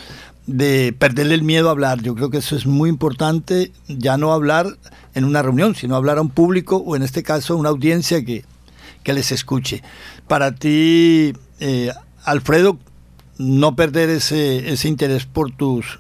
de 0.48 0.96
perderle 0.98 1.36
el 1.36 1.44
miedo 1.44 1.68
a 1.68 1.72
hablar. 1.72 2.02
Yo 2.02 2.16
creo 2.16 2.30
que 2.30 2.38
eso 2.38 2.56
es 2.56 2.66
muy 2.66 2.90
importante, 2.90 3.72
ya 3.88 4.18
no 4.18 4.32
hablar 4.32 4.68
en 5.16 5.26
una 5.26 5.42
reunión, 5.42 5.76
sino 5.76 5.96
hablar 5.96 6.18
a 6.18 6.22
un 6.22 6.30
público 6.30 6.78
o 6.78 6.96
en 6.96 7.04
este 7.04 7.24
caso 7.24 7.54
a 7.54 7.58
una 7.58 7.70
audiencia 7.70 8.24
que, 8.24 8.46
que 9.04 9.14
les 9.14 9.32
escuche. 9.32 9.84
Para 10.28 10.54
ti, 10.56 11.34
eh, 11.60 11.92
Alfredo, 12.24 12.78
no 13.38 13.76
perder 13.76 14.10
ese, 14.10 14.72
ese 14.72 14.88
interés 14.88 15.26
por 15.26 15.52
tus, 15.52 16.00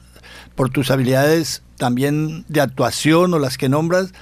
por 0.55 0.69
tus 0.69 0.91
habilidades 0.91 1.63
también 1.77 2.45
de 2.47 2.61
actuación 2.61 3.33
o 3.33 3.39
las 3.39 3.57
que 3.57 3.69
nombras, 3.69 4.13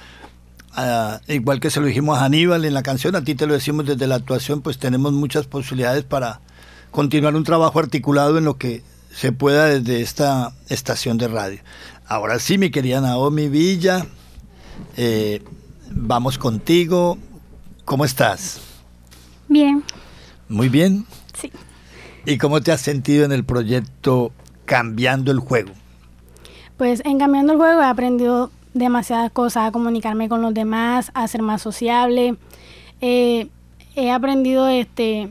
ah, 0.72 1.20
igual 1.28 1.60
que 1.60 1.70
se 1.70 1.80
lo 1.80 1.86
dijimos 1.86 2.18
a 2.18 2.24
Aníbal 2.24 2.64
en 2.64 2.74
la 2.74 2.82
canción, 2.82 3.14
a 3.16 3.24
ti 3.24 3.34
te 3.34 3.46
lo 3.46 3.54
decimos 3.54 3.86
desde 3.86 4.06
la 4.06 4.16
actuación, 4.16 4.60
pues 4.62 4.78
tenemos 4.78 5.12
muchas 5.12 5.46
posibilidades 5.46 6.04
para 6.04 6.40
continuar 6.90 7.34
un 7.36 7.44
trabajo 7.44 7.78
articulado 7.78 8.38
en 8.38 8.44
lo 8.44 8.58
que 8.58 8.82
se 9.12 9.32
pueda 9.32 9.66
desde 9.66 10.00
esta 10.00 10.52
estación 10.68 11.18
de 11.18 11.28
radio. 11.28 11.60
Ahora 12.06 12.38
sí, 12.38 12.58
mi 12.58 12.70
querida 12.70 13.00
Naomi 13.00 13.48
Villa, 13.48 14.06
eh, 14.96 15.42
vamos 15.90 16.36
contigo. 16.38 17.18
¿Cómo 17.84 18.04
estás? 18.04 18.60
Bien. 19.48 19.84
Muy 20.48 20.68
bien. 20.68 21.06
Sí. 21.38 21.50
¿Y 22.26 22.38
cómo 22.38 22.62
te 22.62 22.72
has 22.72 22.80
sentido 22.80 23.26
en 23.26 23.32
el 23.32 23.44
proyecto 23.44 24.32
Cambiando 24.64 25.30
el 25.30 25.40
Juego? 25.40 25.72
Pues 26.78 27.02
en 27.04 27.18
Cambiando 27.18 27.52
el 27.52 27.58
Juego 27.58 27.82
he 27.82 27.84
aprendido 27.84 28.50
demasiadas 28.72 29.30
cosas, 29.30 29.68
a 29.68 29.72
comunicarme 29.72 30.30
con 30.30 30.40
los 30.40 30.54
demás, 30.54 31.10
a 31.12 31.28
ser 31.28 31.42
más 31.42 31.60
sociable. 31.60 32.36
Eh, 33.02 33.48
he 33.94 34.10
aprendido 34.10 34.68
este 34.68 35.28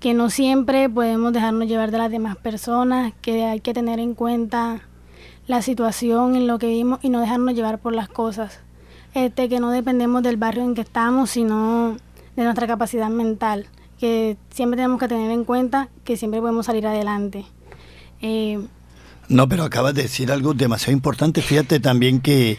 que 0.00 0.14
no 0.14 0.30
siempre 0.30 0.88
podemos 0.88 1.34
dejarnos 1.34 1.68
llevar 1.68 1.90
de 1.90 1.98
las 1.98 2.10
demás 2.10 2.36
personas, 2.36 3.12
que 3.20 3.44
hay 3.44 3.60
que 3.60 3.74
tener 3.74 4.00
en 4.00 4.14
cuenta 4.14 4.80
la 5.46 5.60
situación 5.60 6.34
en 6.34 6.46
lo 6.46 6.58
que 6.58 6.68
vivimos 6.68 6.98
y 7.02 7.10
no 7.10 7.20
dejarnos 7.20 7.54
llevar 7.54 7.78
por 7.78 7.94
las 7.94 8.08
cosas. 8.08 8.60
Este, 9.12 9.50
que 9.50 9.60
no 9.60 9.70
dependemos 9.70 10.22
del 10.22 10.38
barrio 10.38 10.64
en 10.64 10.74
que 10.74 10.80
estamos, 10.80 11.28
sino 11.28 11.98
de 12.36 12.44
nuestra 12.44 12.66
capacidad 12.66 13.10
mental 13.10 13.68
que 14.02 14.36
siempre 14.50 14.76
tenemos 14.76 14.98
que 14.98 15.06
tener 15.06 15.30
en 15.30 15.44
cuenta 15.44 15.88
que 16.02 16.16
siempre 16.16 16.40
podemos 16.40 16.66
salir 16.66 16.84
adelante. 16.88 17.44
Eh, 18.20 18.58
no, 19.28 19.48
pero 19.48 19.62
acabas 19.62 19.94
de 19.94 20.02
decir 20.02 20.32
algo 20.32 20.54
demasiado 20.54 20.92
importante. 20.92 21.40
Fíjate 21.40 21.78
también 21.78 22.20
que 22.20 22.58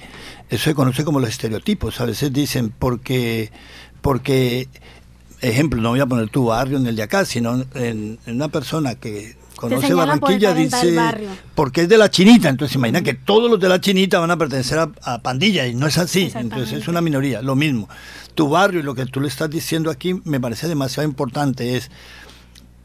eso 0.50 0.64
se 0.64 0.74
conoce 0.74 1.04
como 1.04 1.20
los 1.20 1.28
estereotipos. 1.28 2.00
A 2.00 2.06
veces 2.06 2.32
dicen 2.32 2.74
porque, 2.80 3.52
porque 4.00 4.70
ejemplo, 5.42 5.82
no 5.82 5.90
voy 5.90 6.00
a 6.00 6.06
poner 6.06 6.30
tu 6.30 6.46
barrio 6.46 6.78
en 6.78 6.88
el 6.88 6.96
de 6.96 7.04
acá, 7.04 7.26
sino 7.26 7.66
en, 7.76 8.20
una 8.26 8.48
persona 8.48 8.96
que 8.96 9.36
conoce 9.56 9.94
Barranquilla, 9.94 10.54
dice, 10.54 10.98
porque 11.56 11.82
es 11.82 11.90
de 11.90 11.98
la 11.98 12.10
chinita, 12.10 12.50
entonces 12.50 12.76
imagina 12.76 13.02
que 13.02 13.14
todos 13.14 13.50
los 13.50 13.60
de 13.60 13.70
la 13.70 13.80
chinita 13.80 14.20
van 14.20 14.32
a 14.32 14.38
pertenecer 14.38 14.80
a, 14.80 14.92
a 15.04 15.22
pandilla 15.22 15.68
y 15.68 15.76
no 15.76 15.88
es 15.88 15.98
así, 15.98 16.32
entonces 16.36 16.82
es 16.82 16.88
una 16.88 17.02
minoría, 17.02 17.42
lo 17.42 17.56
mismo. 17.56 17.90
Tu 18.36 18.50
barrio 18.50 18.80
y 18.80 18.84
lo 18.84 18.96
que 18.96 19.06
tú 19.06 19.22
le 19.22 19.28
estás 19.28 19.50
diciendo 19.50 19.92
aquí 19.92 20.20
me 20.26 20.40
parece 20.40 20.68
demasiado 20.68 21.08
importante, 21.08 21.78
es 21.78 21.92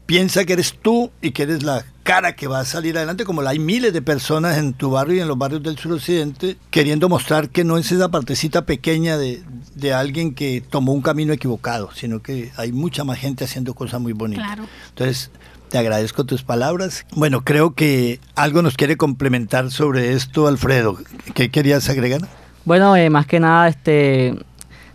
piensa 0.09 0.43
que 0.43 0.53
eres 0.53 0.73
tú 0.81 1.11
y 1.21 1.29
que 1.29 1.43
eres 1.43 1.61
la 1.61 1.85
cara 2.01 2.35
que 2.35 2.47
va 2.47 2.61
a 2.61 2.65
salir 2.65 2.97
adelante, 2.97 3.25
como 3.25 3.43
la 3.43 3.51
hay 3.51 3.59
miles 3.59 3.93
de 3.93 4.01
personas 4.01 4.57
en 4.57 4.73
tu 4.73 4.89
barrio 4.89 5.17
y 5.17 5.19
en 5.19 5.27
los 5.27 5.37
barrios 5.37 5.61
del 5.61 5.77
suroccidente, 5.77 6.57
queriendo 6.71 7.07
mostrar 7.09 7.49
que 7.49 7.63
no 7.63 7.77
es 7.77 7.91
esa 7.91 8.09
partecita 8.09 8.65
pequeña 8.65 9.19
de, 9.19 9.43
de 9.75 9.93
alguien 9.93 10.33
que 10.33 10.63
tomó 10.67 10.93
un 10.93 11.03
camino 11.03 11.31
equivocado, 11.31 11.91
sino 11.93 12.23
que 12.23 12.51
hay 12.57 12.71
mucha 12.71 13.03
más 13.03 13.19
gente 13.19 13.43
haciendo 13.43 13.75
cosas 13.75 14.01
muy 14.01 14.13
bonitas. 14.13 14.47
Claro. 14.47 14.63
Entonces, 14.89 15.29
te 15.69 15.77
agradezco 15.77 16.25
tus 16.25 16.43
palabras. 16.43 17.05
Bueno, 17.15 17.41
creo 17.41 17.73
que 17.73 18.19
algo 18.35 18.61
nos 18.61 18.75
quiere 18.75 18.97
complementar 18.97 19.71
sobre 19.71 20.13
esto, 20.13 20.47
Alfredo. 20.47 20.97
¿Qué 21.33 21.49
querías 21.49 21.89
agregar? 21.89 22.21
Bueno, 22.65 22.95
eh, 22.95 23.09
más 23.09 23.25
que 23.25 23.39
nada, 23.39 23.67
este, 23.67 24.35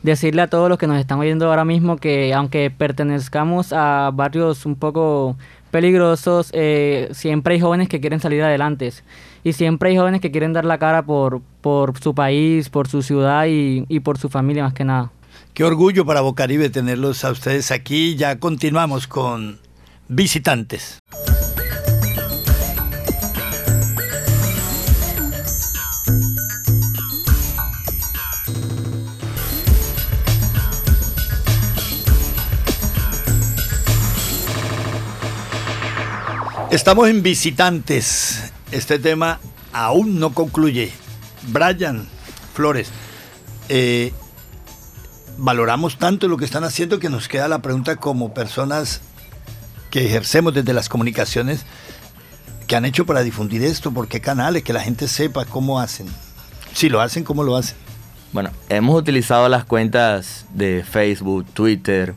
decirle 0.03 0.43
a 0.43 0.49
todos 0.49 0.69
los 0.69 0.79
que 0.79 0.87
nos 0.87 0.99
están 0.99 1.19
oyendo 1.19 1.49
ahora 1.49 1.65
mismo 1.65 1.97
que 1.97 2.35
aunque 2.35 2.71
pertenezcamos 2.71 3.73
a 3.73 4.11
barrios 4.13 4.67
un 4.67 4.77
poco 4.77 5.37
peligrosos, 5.71 6.51
eh, 6.53 7.09
siempre 7.13 7.55
hay 7.55 7.61
jóvenes 7.61 7.89
que 7.89 8.01
quieren 8.01 8.21
salir 8.21 8.43
adelante 8.43 8.93
y 9.43 9.55
siempre 9.55 9.91
hay 9.91 9.97
jóvenes 9.97 10.21
que 10.21 10.31
quieren 10.31 10.53
dar 10.53 10.65
la 10.65 10.79
cara 10.79 11.03
por, 11.05 11.41
por 11.61 11.99
su 11.99 12.15
país, 12.15 12.69
por 12.69 12.87
su 12.87 13.03
ciudad 13.03 13.47
y, 13.47 13.85
y 13.89 14.01
por 14.01 14.19
su 14.19 14.29
familia 14.29 14.63
más 14.63 14.75
que 14.75 14.85
nada. 14.85 15.11
Qué 15.53 15.65
orgullo 15.65 16.05
para 16.05 16.21
Bocaribe 16.21 16.69
tenerlos 16.69 17.25
a 17.25 17.31
ustedes 17.31 17.71
aquí. 17.71 18.17
Ya 18.17 18.39
continuamos 18.39 19.07
con 19.07 19.59
visitantes. 20.09 20.99
Estamos 36.71 37.09
en 37.09 37.23
visitantes. 37.23 38.53
Este 38.73 38.99
tema 38.99 39.39
aún 39.73 40.19
no 40.19 40.35
concluye. 40.35 40.91
Brian 41.49 42.09
Flores, 42.53 42.89
eh, 43.69 44.13
valoramos 45.39 45.99
tanto 45.99 46.27
lo 46.27 46.37
que 46.37 46.45
están 46.45 46.65
haciendo 46.65 46.99
que 46.99 47.11
nos 47.11 47.29
queda 47.29 47.47
la 47.47 47.61
pregunta 47.61 47.97
como 47.97 48.35
personas 48.35 49.03
que 49.95 50.05
ejercemos 50.07 50.53
desde 50.53 50.73
las 50.73 50.89
comunicaciones, 50.89 51.65
¿qué 52.67 52.75
han 52.75 52.85
hecho 52.85 53.07
para 53.07 53.23
difundir 53.23 53.63
esto? 53.63 53.93
¿Por 53.93 54.09
qué 54.09 54.21
canales? 54.21 54.65
Que 54.65 54.73
la 54.73 54.81
gente 54.81 55.07
sepa 55.07 55.45
cómo 55.45 55.79
hacen. 55.79 56.09
Si 56.73 56.89
lo 56.89 57.01
hacen, 57.01 57.23
¿cómo 57.23 57.45
lo 57.45 57.55
hacen? 57.57 57.77
Bueno, 58.33 58.51
hemos 58.69 58.99
utilizado 59.01 59.49
las 59.49 59.65
cuentas 59.65 60.47
de 60.53 60.83
Facebook, 60.83 61.47
Twitter, 61.55 62.17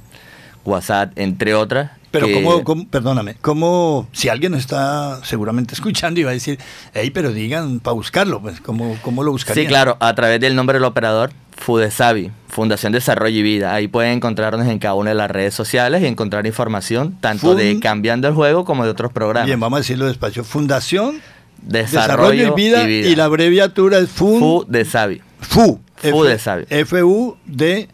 WhatsApp, 0.66 1.12
entre 1.18 1.54
otras. 1.54 1.92
Pero 2.10 2.26
que- 2.26 2.34
cómo, 2.34 2.64
cómo- 2.64 2.88
perdóname, 2.88 3.36
cómo, 3.42 4.08
si 4.12 4.28
alguien 4.28 4.56
está 4.56 5.24
seguramente 5.24 5.74
escuchando 5.76 6.20
y 6.20 6.24
va 6.24 6.32
a 6.32 6.34
decir, 6.34 6.58
hey, 6.96 7.12
pero 7.12 7.32
digan 7.32 7.80
para 7.80 7.94
buscarlo, 7.94 8.42
pues, 8.42 8.60
¿cómo, 8.60 8.98
cómo 9.04 9.22
lo 9.22 9.32
buscarían? 9.32 9.66
Sí, 9.66 9.70
claro, 9.70 9.98
a 10.00 10.16
través 10.16 10.40
del 10.40 10.56
nombre 10.56 10.78
del 10.80 10.86
operador, 10.86 11.30
Fudesavi, 11.58 12.32
Fundación 12.48 12.94
Desarrollo 12.94 13.38
y 13.40 13.42
Vida. 13.44 13.74
Ahí 13.74 13.88
pueden 13.88 14.14
encontrarnos 14.14 14.68
en 14.68 14.80
cada 14.80 14.94
una 14.94 15.10
de 15.10 15.16
las 15.16 15.30
redes 15.30 15.54
sociales 15.54 16.02
y 16.02 16.06
encontrar 16.06 16.46
información 16.48 17.18
tanto 17.20 17.48
Fun- 17.48 17.58
de 17.58 17.80
Cambiando 17.80 18.28
el 18.28 18.34
Juego 18.34 18.64
como 18.66 18.84
de 18.86 18.92
otros 18.92 19.12
programas. 19.12 19.48
Bien, 19.48 19.60
vamos 19.60 19.78
a 19.78 19.80
decirlo 19.82 20.06
despacio. 20.06 20.44
Fundación, 20.44 21.20
Desarrollo, 21.62 22.32
Desarrollo 22.32 22.54
y 22.54 22.56
Vida, 22.56 22.90
y, 22.90 23.16
la 23.16 23.26
abreviatura 23.26 23.98
es 24.00 24.10
FUN. 24.10 24.40
Fudesavi. 24.40 25.22
FU. 25.42 25.80
Fu 25.98 26.24
de 26.24 26.38
Savi. 26.38 26.66
F-U 26.70 27.38
de 27.46 27.90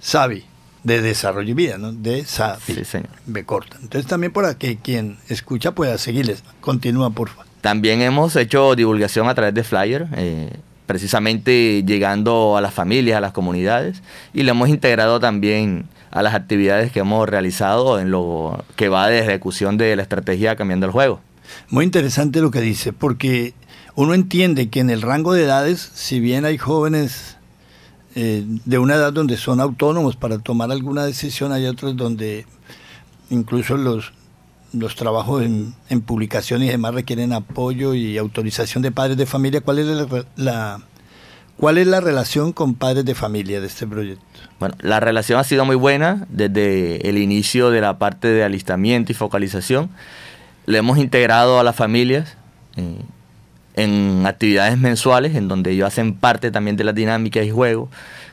Savi. 0.00 0.44
De 0.82 1.00
Desarrollo 1.00 1.50
y 1.50 1.54
Vida, 1.54 1.78
¿no? 1.78 1.92
De 1.92 2.24
Savi. 2.24 2.60
Sí, 2.66 2.84
señor. 2.84 3.08
B 3.26 3.44
corta. 3.44 3.78
Entonces 3.80 4.08
también 4.08 4.32
para 4.32 4.58
que 4.58 4.76
quien 4.76 5.18
escucha 5.28 5.72
pueda 5.72 5.96
seguirles. 5.98 6.42
Continúa, 6.60 7.10
por 7.10 7.28
favor. 7.30 7.46
También 7.60 8.02
hemos 8.02 8.36
hecho 8.36 8.74
divulgación 8.74 9.28
a 9.28 9.34
través 9.34 9.54
de 9.54 9.62
flyer, 9.64 10.08
eh, 10.16 10.50
precisamente 10.86 11.82
llegando 11.86 12.56
a 12.56 12.60
las 12.60 12.74
familias, 12.74 13.16
a 13.16 13.20
las 13.20 13.32
comunidades, 13.32 14.02
y 14.32 14.42
lo 14.42 14.50
hemos 14.50 14.68
integrado 14.68 15.20
también 15.20 15.86
a 16.10 16.22
las 16.22 16.34
actividades 16.34 16.92
que 16.92 17.00
hemos 17.00 17.28
realizado 17.28 17.98
en 17.98 18.10
lo 18.10 18.64
que 18.76 18.88
va 18.88 19.08
de 19.08 19.18
ejecución 19.18 19.76
de 19.76 19.96
la 19.96 20.02
estrategia 20.02 20.56
Cambiando 20.56 20.86
el 20.86 20.92
Juego. 20.92 21.20
Muy 21.68 21.84
interesante 21.84 22.40
lo 22.40 22.50
que 22.50 22.60
dice, 22.60 22.92
porque 22.92 23.54
uno 23.96 24.14
entiende 24.14 24.68
que 24.68 24.80
en 24.80 24.90
el 24.90 25.02
rango 25.02 25.32
de 25.32 25.44
edades, 25.44 25.90
si 25.94 26.20
bien 26.20 26.44
hay 26.44 26.58
jóvenes 26.58 27.36
eh, 28.14 28.44
de 28.46 28.78
una 28.78 28.94
edad 28.94 29.12
donde 29.12 29.36
son 29.36 29.60
autónomos 29.60 30.16
para 30.16 30.38
tomar 30.38 30.70
alguna 30.70 31.04
decisión, 31.04 31.52
hay 31.52 31.66
otros 31.66 31.96
donde 31.96 32.46
incluso 33.30 33.76
los, 33.76 34.12
los 34.74 34.96
trabajos 34.96 35.42
en, 35.42 35.74
en 35.88 36.00
publicación 36.00 36.62
y 36.62 36.68
demás 36.68 36.94
requieren 36.94 37.32
apoyo 37.32 37.94
y 37.94 38.18
autorización 38.18 38.82
de 38.82 38.90
padres 38.92 39.16
de 39.16 39.26
familia. 39.26 39.60
¿Cuál 39.60 39.78
es 39.78 39.86
la, 39.86 40.06
la- 40.36 40.80
cuál 41.56 41.78
es 41.78 41.86
la 41.86 42.00
relación 42.00 42.52
con 42.52 42.74
padres 42.74 43.04
de 43.04 43.14
familia 43.14 43.60
de 43.60 43.66
este 43.68 43.86
proyecto? 43.86 44.24
Bueno, 44.58 44.74
la 44.80 45.00
relación 45.00 45.38
ha 45.38 45.44
sido 45.44 45.64
muy 45.64 45.76
buena 45.76 46.26
desde 46.28 47.08
el 47.08 47.18
inicio 47.18 47.70
de 47.70 47.80
la 47.80 47.98
parte 47.98 48.28
de 48.28 48.44
alistamiento 48.44 49.12
y 49.12 49.14
focalización. 49.14 49.90
Le 50.66 50.78
hemos 50.78 50.98
integrado 50.98 51.60
a 51.60 51.64
las 51.64 51.76
familias 51.76 52.36
eh, 52.76 52.96
en 53.76 54.24
actividades 54.26 54.78
mensuales 54.78 55.34
en 55.34 55.48
donde 55.48 55.72
ellos 55.72 55.86
hacen 55.88 56.14
parte 56.14 56.50
también 56.50 56.76
de 56.76 56.84
las 56.84 56.94
dinámicas 56.94 57.44
y 57.44 57.50
juegos, 57.50 57.90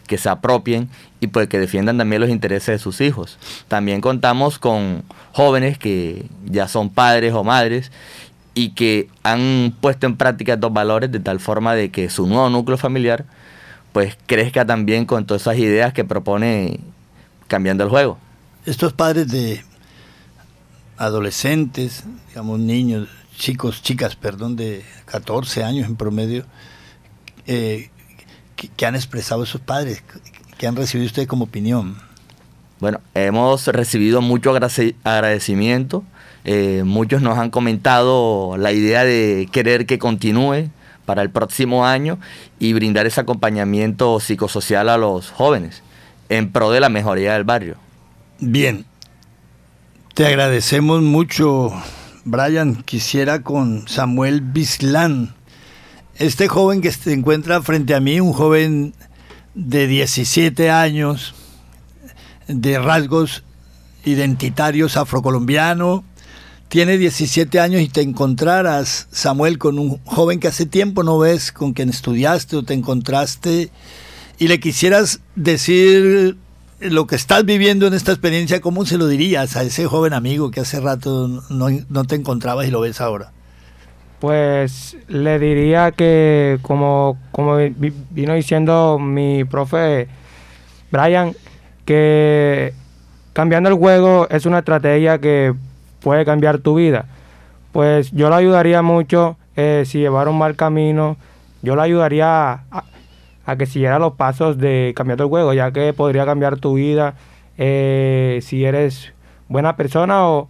que 0.08 0.18
se 0.18 0.30
apropien 0.30 0.90
y 1.20 1.28
pues 1.28 1.48
que 1.48 1.58
defiendan 1.60 1.98
también 1.98 2.22
los 2.22 2.30
intereses 2.30 2.76
de 2.76 2.80
sus 2.80 3.02
hijos. 3.02 3.38
También 3.68 4.02
contamos 4.02 4.60
con 4.60 5.04
jóvenes 5.34 5.78
que 5.78 6.26
ya 6.46 6.68
son 6.68 6.90
padres 6.90 7.34
o 7.34 7.44
madres 7.44 7.92
y 8.54 8.70
que 8.70 9.10
han 9.24 9.76
puesto 9.80 10.06
en 10.06 10.18
práctica 10.18 10.54
estos 10.54 10.74
valores 10.74 11.12
de 11.12 11.20
tal 11.20 11.40
forma 11.40 11.74
de 11.74 11.90
que 11.90 12.10
su 12.10 12.28
nuevo 12.28 12.50
núcleo 12.50 12.78
familiar 12.78 13.26
pues 13.94 14.18
crezca 14.26 14.66
también 14.66 15.06
con 15.06 15.26
todas 15.26 15.44
esas 15.44 15.58
ideas 15.58 15.94
que 15.94 16.04
propone 16.04 16.80
cambiando 17.48 17.84
el 17.84 17.90
juego. 17.90 18.18
Estos 18.66 18.94
padres 18.94 19.28
de 19.28 19.64
adolescentes, 20.98 22.04
digamos 22.30 22.60
niños, 22.60 23.10
chicos, 23.36 23.82
chicas, 23.82 24.16
perdón, 24.16 24.56
de 24.56 24.86
14 25.06 25.64
años 25.64 25.88
en 25.88 25.96
promedio, 25.96 26.46
eh, 27.48 27.90
que, 28.56 28.86
han 28.86 28.96
expresado 28.96 29.44
esos 29.44 29.60
padres, 29.62 30.04
que 30.58 30.68
han 30.68 30.76
recibido 30.76 31.08
ustedes 31.08 31.28
como 31.28 31.46
opinión. 31.46 31.98
Bueno, 32.82 33.00
hemos 33.14 33.68
recibido 33.68 34.22
mucho 34.22 34.52
agrade- 34.54 34.96
agradecimiento. 35.04 36.04
eh, 36.44 36.82
muchos 36.84 37.22
nos 37.22 37.38
han 37.38 37.52
comentado 37.52 38.58
la 38.58 38.72
idea 38.72 39.04
de 39.06 39.48
querer 39.52 39.86
que 39.86 40.00
continúe 40.00 40.70
para 41.06 41.22
el 41.22 41.30
próximo 41.30 41.86
año 41.86 42.18
y 42.58 42.74
brindar 42.74 43.06
ese 43.06 43.22
acompañamiento 43.22 44.20
psicosocial 44.20 44.90
a 44.90 44.98
los 44.98 45.30
jóvenes 45.30 45.84
en 46.30 46.52
pro 46.52 46.72
de 46.72 46.80
la 46.80 46.90
mejoría 46.90 47.34
del 47.34 47.44
barrio. 47.44 47.76
Bien, 48.40 48.86
te 50.16 50.26
agradecemos 50.26 51.04
mucho, 51.04 51.72
Brian. 52.26 52.82
Quisiera 52.84 53.44
con 53.44 53.88
Samuel 53.88 54.42
Bislán, 54.42 55.36
este 56.16 56.48
joven 56.48 56.82
que 56.82 56.92
se 56.92 57.14
encuentra 57.14 57.62
frente 57.62 57.94
a 57.94 58.00
mí, 58.00 58.20
un 58.20 58.34
joven 58.34 58.96
de 59.54 59.86
17 59.86 60.72
años, 60.72 61.36
de 62.48 62.80
rasgos 62.80 63.44
identitarios 64.06 64.98
afrocolombiano, 64.98 66.04
tiene 66.68 66.98
17 66.98 67.60
años 67.60 67.82
y 67.82 67.90
te 67.90 68.02
encontraras, 68.02 69.08
Samuel, 69.12 69.58
con 69.58 69.78
un 69.78 69.98
joven 70.06 70.40
que 70.40 70.48
hace 70.48 70.66
tiempo 70.66 71.04
no 71.04 71.20
ves, 71.20 71.52
con 71.52 71.74
quien 71.74 71.90
estudiaste 71.90 72.56
o 72.56 72.64
te 72.64 72.74
encontraste, 72.74 73.70
y 74.40 74.48
le 74.48 74.60
quisieras 74.60 75.20
decir 75.36 76.38
lo 76.80 77.06
que 77.08 77.16
estás 77.16 77.46
viviendo 77.46 77.86
en 77.88 77.94
esta 77.94 78.12
experiencia, 78.12 78.60
¿cómo 78.62 78.86
se 78.86 78.98
lo 78.98 79.08
dirías 79.08 79.56
a 79.56 79.64
ese 79.64 79.86
joven 79.86 80.14
amigo 80.14 80.50
que 80.50 80.62
hace 80.62 80.80
rato 80.80 81.28
no, 81.50 81.68
no 81.90 82.04
te 82.06 82.16
encontrabas 82.16 82.68
y 82.68 82.72
lo 82.72 82.82
ves 82.82 83.02
ahora? 83.02 83.32
Pues 84.20 84.98
le 85.08 85.38
diría 85.40 85.92
que 85.92 86.60
como, 86.62 87.20
como 87.32 87.58
vi- 87.58 87.94
vino 88.12 88.34
diciendo 88.34 88.98
mi 89.00 89.44
profe 89.44 90.08
Brian, 90.92 91.34
que 91.92 92.74
cambiando 93.34 93.70
el 93.70 93.76
juego 93.76 94.26
es 94.30 94.46
una 94.46 94.60
estrategia 94.60 95.20
que 95.20 95.54
puede 96.00 96.24
cambiar 96.24 96.60
tu 96.60 96.76
vida. 96.76 97.06
Pues 97.74 98.12
yo 98.12 98.30
le 98.30 98.36
ayudaría 98.36 98.82
mucho 98.82 99.36
eh, 99.58 99.84
si 99.86 100.00
llevara 100.00 100.30
un 100.30 100.38
mal 100.38 100.56
camino, 100.56 101.18
yo 101.62 101.76
le 101.76 101.82
ayudaría 101.82 102.52
a, 102.54 102.84
a 103.46 103.56
que 103.58 103.66
siguiera 103.66 104.00
los 104.00 104.14
pasos 104.14 104.58
de 104.58 104.94
cambiando 104.96 105.26
el 105.26 105.30
juego, 105.30 105.54
ya 105.54 105.74
que 105.74 105.92
podría 105.92 106.26
cambiar 106.26 106.60
tu 106.60 106.76
vida 106.76 107.16
eh, 107.58 108.40
si 108.42 108.64
eres 108.64 109.14
buena 109.50 109.76
persona 109.76 110.30
o, 110.30 110.48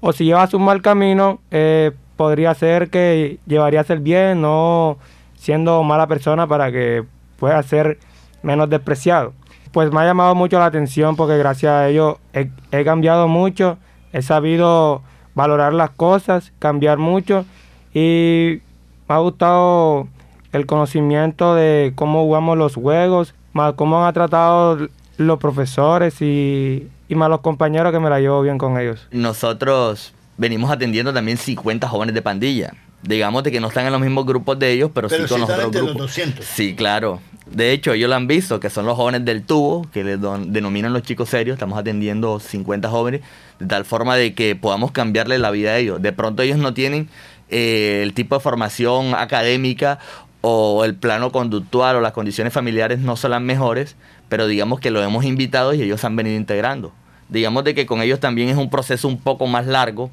o 0.00 0.12
si 0.14 0.24
llevas 0.24 0.54
un 0.54 0.64
mal 0.64 0.80
camino, 0.80 1.40
eh, 1.50 1.92
podría 2.16 2.54
ser 2.54 2.88
que 2.88 3.38
llevarías 3.46 3.90
el 3.90 4.00
bien, 4.00 4.40
no 4.40 4.96
siendo 5.36 5.82
mala 5.82 6.06
persona 6.06 6.46
para 6.46 6.72
que 6.72 7.04
puedas 7.38 7.66
ser 7.66 7.98
menos 8.42 8.70
despreciado. 8.70 9.34
Pues 9.74 9.90
me 9.90 10.02
ha 10.02 10.04
llamado 10.04 10.36
mucho 10.36 10.60
la 10.60 10.66
atención 10.66 11.16
porque 11.16 11.36
gracias 11.36 11.72
a 11.72 11.88
ello 11.88 12.20
he, 12.32 12.84
cambiado 12.84 13.26
mucho, 13.26 13.76
he 14.12 14.22
sabido 14.22 15.02
valorar 15.34 15.74
las 15.74 15.90
cosas, 15.90 16.52
cambiar 16.60 16.98
mucho 16.98 17.44
y 17.92 18.60
me 19.08 19.14
ha 19.16 19.18
gustado 19.18 20.06
el 20.52 20.66
conocimiento 20.66 21.56
de 21.56 21.92
cómo 21.96 22.22
jugamos 22.22 22.56
los 22.56 22.76
juegos, 22.76 23.34
más 23.52 23.74
cómo 23.74 24.06
han 24.06 24.14
tratado 24.14 24.78
los 25.16 25.38
profesores 25.40 26.22
y, 26.22 26.88
y 27.08 27.16
más 27.16 27.28
los 27.28 27.40
compañeros 27.40 27.92
que 27.92 27.98
me 27.98 28.08
la 28.08 28.20
llevo 28.20 28.42
bien 28.42 28.58
con 28.58 28.78
ellos. 28.78 29.08
Nosotros 29.10 30.14
venimos 30.36 30.70
atendiendo 30.70 31.12
también 31.12 31.36
50 31.36 31.88
jóvenes 31.88 32.14
de 32.14 32.22
pandilla. 32.22 32.74
Digamos 33.06 33.42
de 33.44 33.52
que 33.52 33.60
no 33.60 33.68
están 33.68 33.84
en 33.86 33.92
los 33.92 34.00
mismos 34.00 34.24
grupos 34.26 34.58
de 34.58 34.72
ellos, 34.72 34.90
pero, 34.94 35.08
Pero 35.08 35.24
sí 35.24 35.28
con 35.28 35.40
los 35.40 35.50
otros 35.50 35.64
entre 35.66 35.80
los 35.82 35.90
grupos. 35.90 36.06
200. 36.08 36.44
Sí, 36.44 36.74
claro. 36.74 37.20
De 37.46 37.72
hecho, 37.72 37.92
ellos 37.92 38.08
lo 38.08 38.16
han 38.16 38.26
visto, 38.26 38.58
que 38.60 38.70
son 38.70 38.86
los 38.86 38.96
jóvenes 38.96 39.24
del 39.26 39.42
tubo, 39.42 39.86
que 39.92 40.02
les 40.02 40.18
don- 40.20 40.52
denominan 40.52 40.92
los 40.94 41.02
chicos 41.02 41.28
serios. 41.28 41.54
Estamos 41.56 41.78
atendiendo 41.78 42.40
50 42.40 42.88
jóvenes, 42.88 43.20
de 43.58 43.66
tal 43.66 43.84
forma 43.84 44.16
de 44.16 44.32
que 44.34 44.56
podamos 44.56 44.90
cambiarle 44.92 45.38
la 45.38 45.50
vida 45.50 45.72
a 45.72 45.76
ellos. 45.78 46.00
De 46.00 46.12
pronto 46.12 46.42
ellos 46.42 46.56
no 46.56 46.72
tienen 46.72 47.08
eh, 47.50 48.00
el 48.02 48.14
tipo 48.14 48.34
de 48.36 48.40
formación 48.40 49.14
académica 49.14 49.98
o 50.40 50.84
el 50.86 50.94
plano 50.94 51.30
conductual 51.32 51.96
o 51.96 52.00
las 52.00 52.12
condiciones 52.12 52.52
familiares 52.54 52.98
no 53.00 53.16
son 53.16 53.32
las 53.32 53.42
mejores, 53.42 53.96
pero 54.30 54.46
digamos 54.46 54.80
que 54.80 54.90
los 54.90 55.04
hemos 55.04 55.24
invitado 55.26 55.74
y 55.74 55.82
ellos 55.82 56.02
han 56.04 56.16
venido 56.16 56.36
integrando. 56.36 56.92
Digamos 57.28 57.64
de 57.64 57.74
que 57.74 57.84
con 57.86 58.00
ellos 58.00 58.20
también 58.20 58.48
es 58.48 58.56
un 58.56 58.70
proceso 58.70 59.06
un 59.08 59.18
poco 59.18 59.46
más 59.46 59.66
largo, 59.66 60.10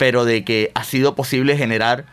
pero 0.00 0.24
de 0.24 0.44
que 0.44 0.70
ha 0.74 0.82
sido 0.82 1.14
posible 1.14 1.58
generar 1.58 2.06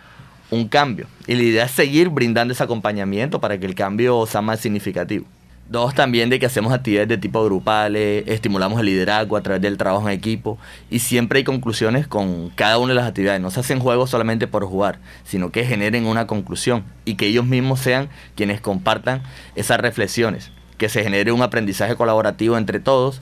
un 0.52 0.68
cambio. 0.68 1.08
Y 1.26 1.36
la 1.36 1.44
idea 1.44 1.64
es 1.64 1.72
seguir 1.72 2.10
brindando 2.10 2.54
ese 2.54 2.62
acompañamiento 2.62 3.40
para 3.40 3.58
que 3.62 3.66
el 3.66 3.76
cambio 3.76 4.26
sea 4.26 4.42
más 4.42 4.60
significativo. 4.60 5.26
Dos, 5.70 5.96
también 5.96 6.30
de 6.30 6.38
que 6.38 6.46
hacemos 6.46 6.74
actividades 6.74 7.08
de 7.08 7.18
tipo 7.18 7.42
grupales, 7.46 8.26
estimulamos 8.28 8.82
el 8.82 8.88
liderazgo 8.88 9.38
a 9.38 9.42
través 9.42 9.62
del 9.62 9.78
trabajo 9.78 10.10
en 10.10 10.16
equipo 10.16 10.58
y 10.90 11.00
siempre 11.00 11.38
hay 11.38 11.44
conclusiones 11.46 12.08
con 12.08 12.50
cada 12.50 12.78
una 12.78 12.90
de 12.90 12.96
las 12.96 13.08
actividades. 13.08 13.40
No 13.40 13.52
se 13.52 13.62
hacen 13.62 13.80
juegos 13.80 14.10
solamente 14.10 14.48
por 14.48 14.66
jugar, 14.66 15.00
sino 15.24 15.52
que 15.52 15.64
generen 15.64 16.08
una 16.08 16.28
conclusión 16.28 16.84
y 17.06 17.16
que 17.16 17.28
ellos 17.28 17.46
mismos 17.46 17.80
sean 17.80 18.10
quienes 18.36 18.60
compartan 18.60 19.24
esas 19.56 19.80
reflexiones, 19.80 20.52
que 20.78 20.90
se 20.90 21.04
genere 21.04 21.32
un 21.32 21.42
aprendizaje 21.42 21.96
colaborativo 21.96 22.58
entre 22.58 22.82
todos, 22.82 23.22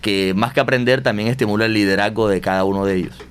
que 0.00 0.34
más 0.34 0.52
que 0.52 0.58
aprender 0.58 1.00
también 1.00 1.28
estimula 1.28 1.66
el 1.66 1.74
liderazgo 1.74 2.26
de 2.26 2.40
cada 2.40 2.64
uno 2.64 2.84
de 2.84 2.96
ellos. 2.96 3.29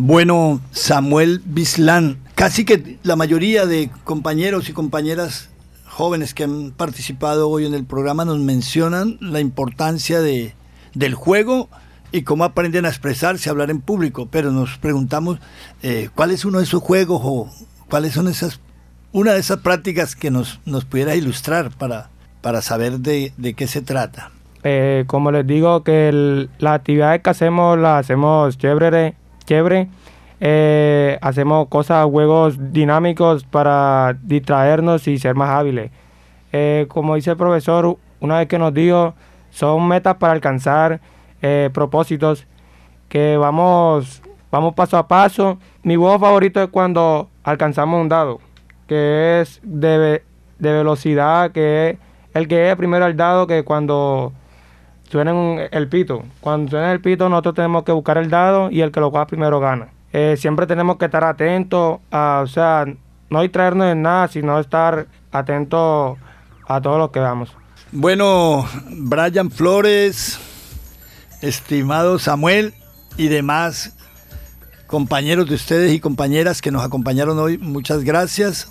Bueno, 0.00 0.60
Samuel 0.70 1.42
Bislán, 1.44 2.18
casi 2.36 2.64
que 2.64 2.98
la 3.02 3.16
mayoría 3.16 3.66
de 3.66 3.90
compañeros 4.04 4.68
y 4.68 4.72
compañeras 4.72 5.50
jóvenes 5.88 6.34
que 6.34 6.44
han 6.44 6.70
participado 6.70 7.48
hoy 7.48 7.66
en 7.66 7.74
el 7.74 7.84
programa 7.84 8.24
nos 8.24 8.38
mencionan 8.38 9.18
la 9.20 9.40
importancia 9.40 10.20
de, 10.20 10.54
del 10.94 11.16
juego 11.16 11.68
y 12.12 12.22
cómo 12.22 12.44
aprenden 12.44 12.86
a 12.86 12.90
expresarse, 12.90 13.48
a 13.48 13.52
hablar 13.52 13.72
en 13.72 13.80
público, 13.80 14.28
pero 14.30 14.52
nos 14.52 14.78
preguntamos 14.78 15.40
eh, 15.82 16.10
cuál 16.14 16.30
es 16.30 16.44
uno 16.44 16.58
de 16.58 16.64
esos 16.64 16.80
juegos 16.80 17.20
o 17.24 17.50
cuáles 17.90 18.12
son 18.12 18.28
esas, 18.28 18.60
una 19.10 19.32
de 19.32 19.40
esas 19.40 19.58
prácticas 19.58 20.14
que 20.14 20.30
nos, 20.30 20.60
nos 20.64 20.84
pudiera 20.84 21.16
ilustrar 21.16 21.76
para, 21.76 22.08
para 22.40 22.62
saber 22.62 23.00
de, 23.00 23.32
de 23.36 23.54
qué 23.54 23.66
se 23.66 23.82
trata. 23.82 24.30
Eh, 24.62 25.02
como 25.08 25.32
les 25.32 25.44
digo, 25.44 25.82
que 25.82 26.48
las 26.58 26.74
actividades 26.74 27.20
que 27.20 27.30
hacemos 27.30 27.76
las 27.78 28.04
hacemos 28.04 28.56
chévere, 28.58 29.16
chévere. 29.48 29.88
Eh, 30.40 31.18
hacemos 31.22 31.68
cosas, 31.68 32.04
juegos 32.06 32.72
dinámicos 32.72 33.44
para 33.44 34.16
distraernos 34.22 35.08
y 35.08 35.18
ser 35.18 35.34
más 35.34 35.48
hábiles. 35.48 35.90
Eh, 36.52 36.86
como 36.88 37.14
dice 37.14 37.30
el 37.30 37.36
profesor, 37.36 37.96
una 38.20 38.38
vez 38.38 38.48
que 38.48 38.58
nos 38.58 38.72
dijo, 38.74 39.14
son 39.50 39.88
metas 39.88 40.16
para 40.16 40.34
alcanzar 40.34 41.00
eh, 41.40 41.70
propósitos 41.72 42.46
que 43.08 43.36
vamos, 43.38 44.22
vamos 44.50 44.74
paso 44.74 44.98
a 44.98 45.08
paso. 45.08 45.58
Mi 45.82 45.96
juego 45.96 46.18
favorito 46.18 46.62
es 46.62 46.68
cuando 46.68 47.30
alcanzamos 47.42 48.00
un 48.00 48.08
dado, 48.08 48.40
que 48.86 49.40
es 49.40 49.60
de, 49.62 50.22
de 50.58 50.72
velocidad, 50.72 51.52
que 51.52 51.90
es 51.90 51.98
el 52.34 52.46
que 52.46 52.70
es 52.70 52.76
primero 52.76 53.06
el 53.06 53.16
dado, 53.16 53.46
que 53.46 53.64
cuando 53.64 54.32
suena 55.10 55.32
un- 55.34 55.60
el 55.70 55.88
pito. 55.88 56.22
Cuando 56.40 56.70
suena 56.70 56.92
el 56.92 57.00
pito, 57.00 57.28
nosotros 57.28 57.54
tenemos 57.54 57.84
que 57.84 57.92
buscar 57.92 58.18
el 58.18 58.30
dado 58.30 58.70
y 58.70 58.80
el 58.80 58.90
que 58.92 59.00
lo 59.00 59.10
coja 59.10 59.26
primero 59.26 59.60
gana. 59.60 59.88
Eh, 60.12 60.36
siempre 60.38 60.66
tenemos 60.66 60.96
que 60.96 61.04
estar 61.06 61.24
atentos, 61.24 61.98
a, 62.10 62.40
o 62.42 62.46
sea, 62.46 62.86
no 63.30 63.42
distraernos 63.42 63.86
en 63.88 64.02
nada, 64.02 64.28
sino 64.28 64.58
estar 64.58 65.06
atentos 65.32 66.16
a 66.66 66.80
todo 66.80 66.98
lo 66.98 67.10
que 67.12 67.20
vamos. 67.20 67.54
Bueno, 67.92 68.66
Brian 68.90 69.50
Flores, 69.50 70.38
estimado 71.40 72.18
Samuel 72.18 72.74
y 73.16 73.28
demás 73.28 73.94
compañeros 74.86 75.48
de 75.48 75.54
ustedes 75.56 75.92
y 75.92 76.00
compañeras 76.00 76.62
que 76.62 76.70
nos 76.70 76.84
acompañaron 76.84 77.38
hoy, 77.38 77.58
muchas 77.58 78.04
gracias. 78.04 78.70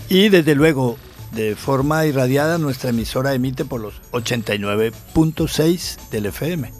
Y 0.10 0.30
desde 0.30 0.56
luego, 0.56 0.98
de 1.32 1.56
forma 1.56 2.06
irradiada, 2.06 2.58
nuestra 2.58 2.92
emisora 2.92 3.34
emite 3.34 3.66
por 3.66 3.82
los 3.82 4.02
89.6 4.12 6.10
del 6.10 6.28
FM. 6.28 6.72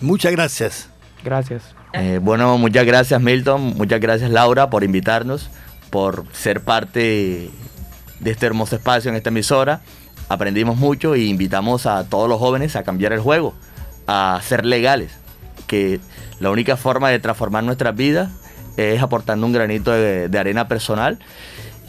Muchas 0.00 0.30
gracias. 0.32 0.88
Gracias. 1.22 1.74
Eh, 1.96 2.18
bueno, 2.20 2.58
muchas 2.58 2.84
gracias 2.84 3.20
Milton, 3.20 3.74
muchas 3.76 4.00
gracias 4.00 4.28
Laura 4.28 4.68
por 4.68 4.82
invitarnos, 4.82 5.48
por 5.90 6.24
ser 6.32 6.60
parte 6.60 7.50
de 8.18 8.30
este 8.30 8.46
hermoso 8.46 8.74
espacio 8.74 9.10
en 9.10 9.16
esta 9.16 9.28
emisora. 9.28 9.80
Aprendimos 10.28 10.76
mucho 10.76 11.14
y 11.14 11.28
invitamos 11.28 11.86
a 11.86 12.08
todos 12.08 12.28
los 12.28 12.40
jóvenes 12.40 12.74
a 12.74 12.82
cambiar 12.82 13.12
el 13.12 13.20
juego, 13.20 13.54
a 14.08 14.40
ser 14.42 14.66
legales, 14.66 15.12
que 15.68 16.00
la 16.40 16.50
única 16.50 16.76
forma 16.76 17.10
de 17.10 17.20
transformar 17.20 17.62
nuestras 17.62 17.94
vidas 17.94 18.30
es 18.76 19.00
aportando 19.00 19.46
un 19.46 19.52
granito 19.52 19.92
de, 19.92 20.28
de 20.28 20.38
arena 20.38 20.66
personal. 20.66 21.20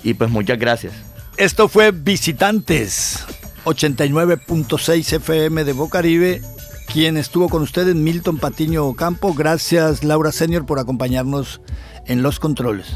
Y 0.04 0.14
pues 0.14 0.30
muchas 0.30 0.60
gracias. 0.60 0.94
Esto 1.38 1.68
fue 1.68 1.90
Visitantes 1.90 3.26
89.6 3.66 5.14
FM 5.14 5.64
de 5.64 5.74
Bocaribe. 5.74 6.42
Quien 6.96 7.18
estuvo 7.18 7.50
con 7.50 7.62
ustedes, 7.62 7.94
Milton 7.94 8.38
Patiño 8.38 8.94
Campo. 8.94 9.34
Gracias, 9.34 10.06
Laura 10.06 10.32
Senior, 10.32 10.66
por 10.66 10.80
acompañarnos 10.80 11.60
en 12.06 12.24
los 12.24 12.40
controles. 12.40 12.96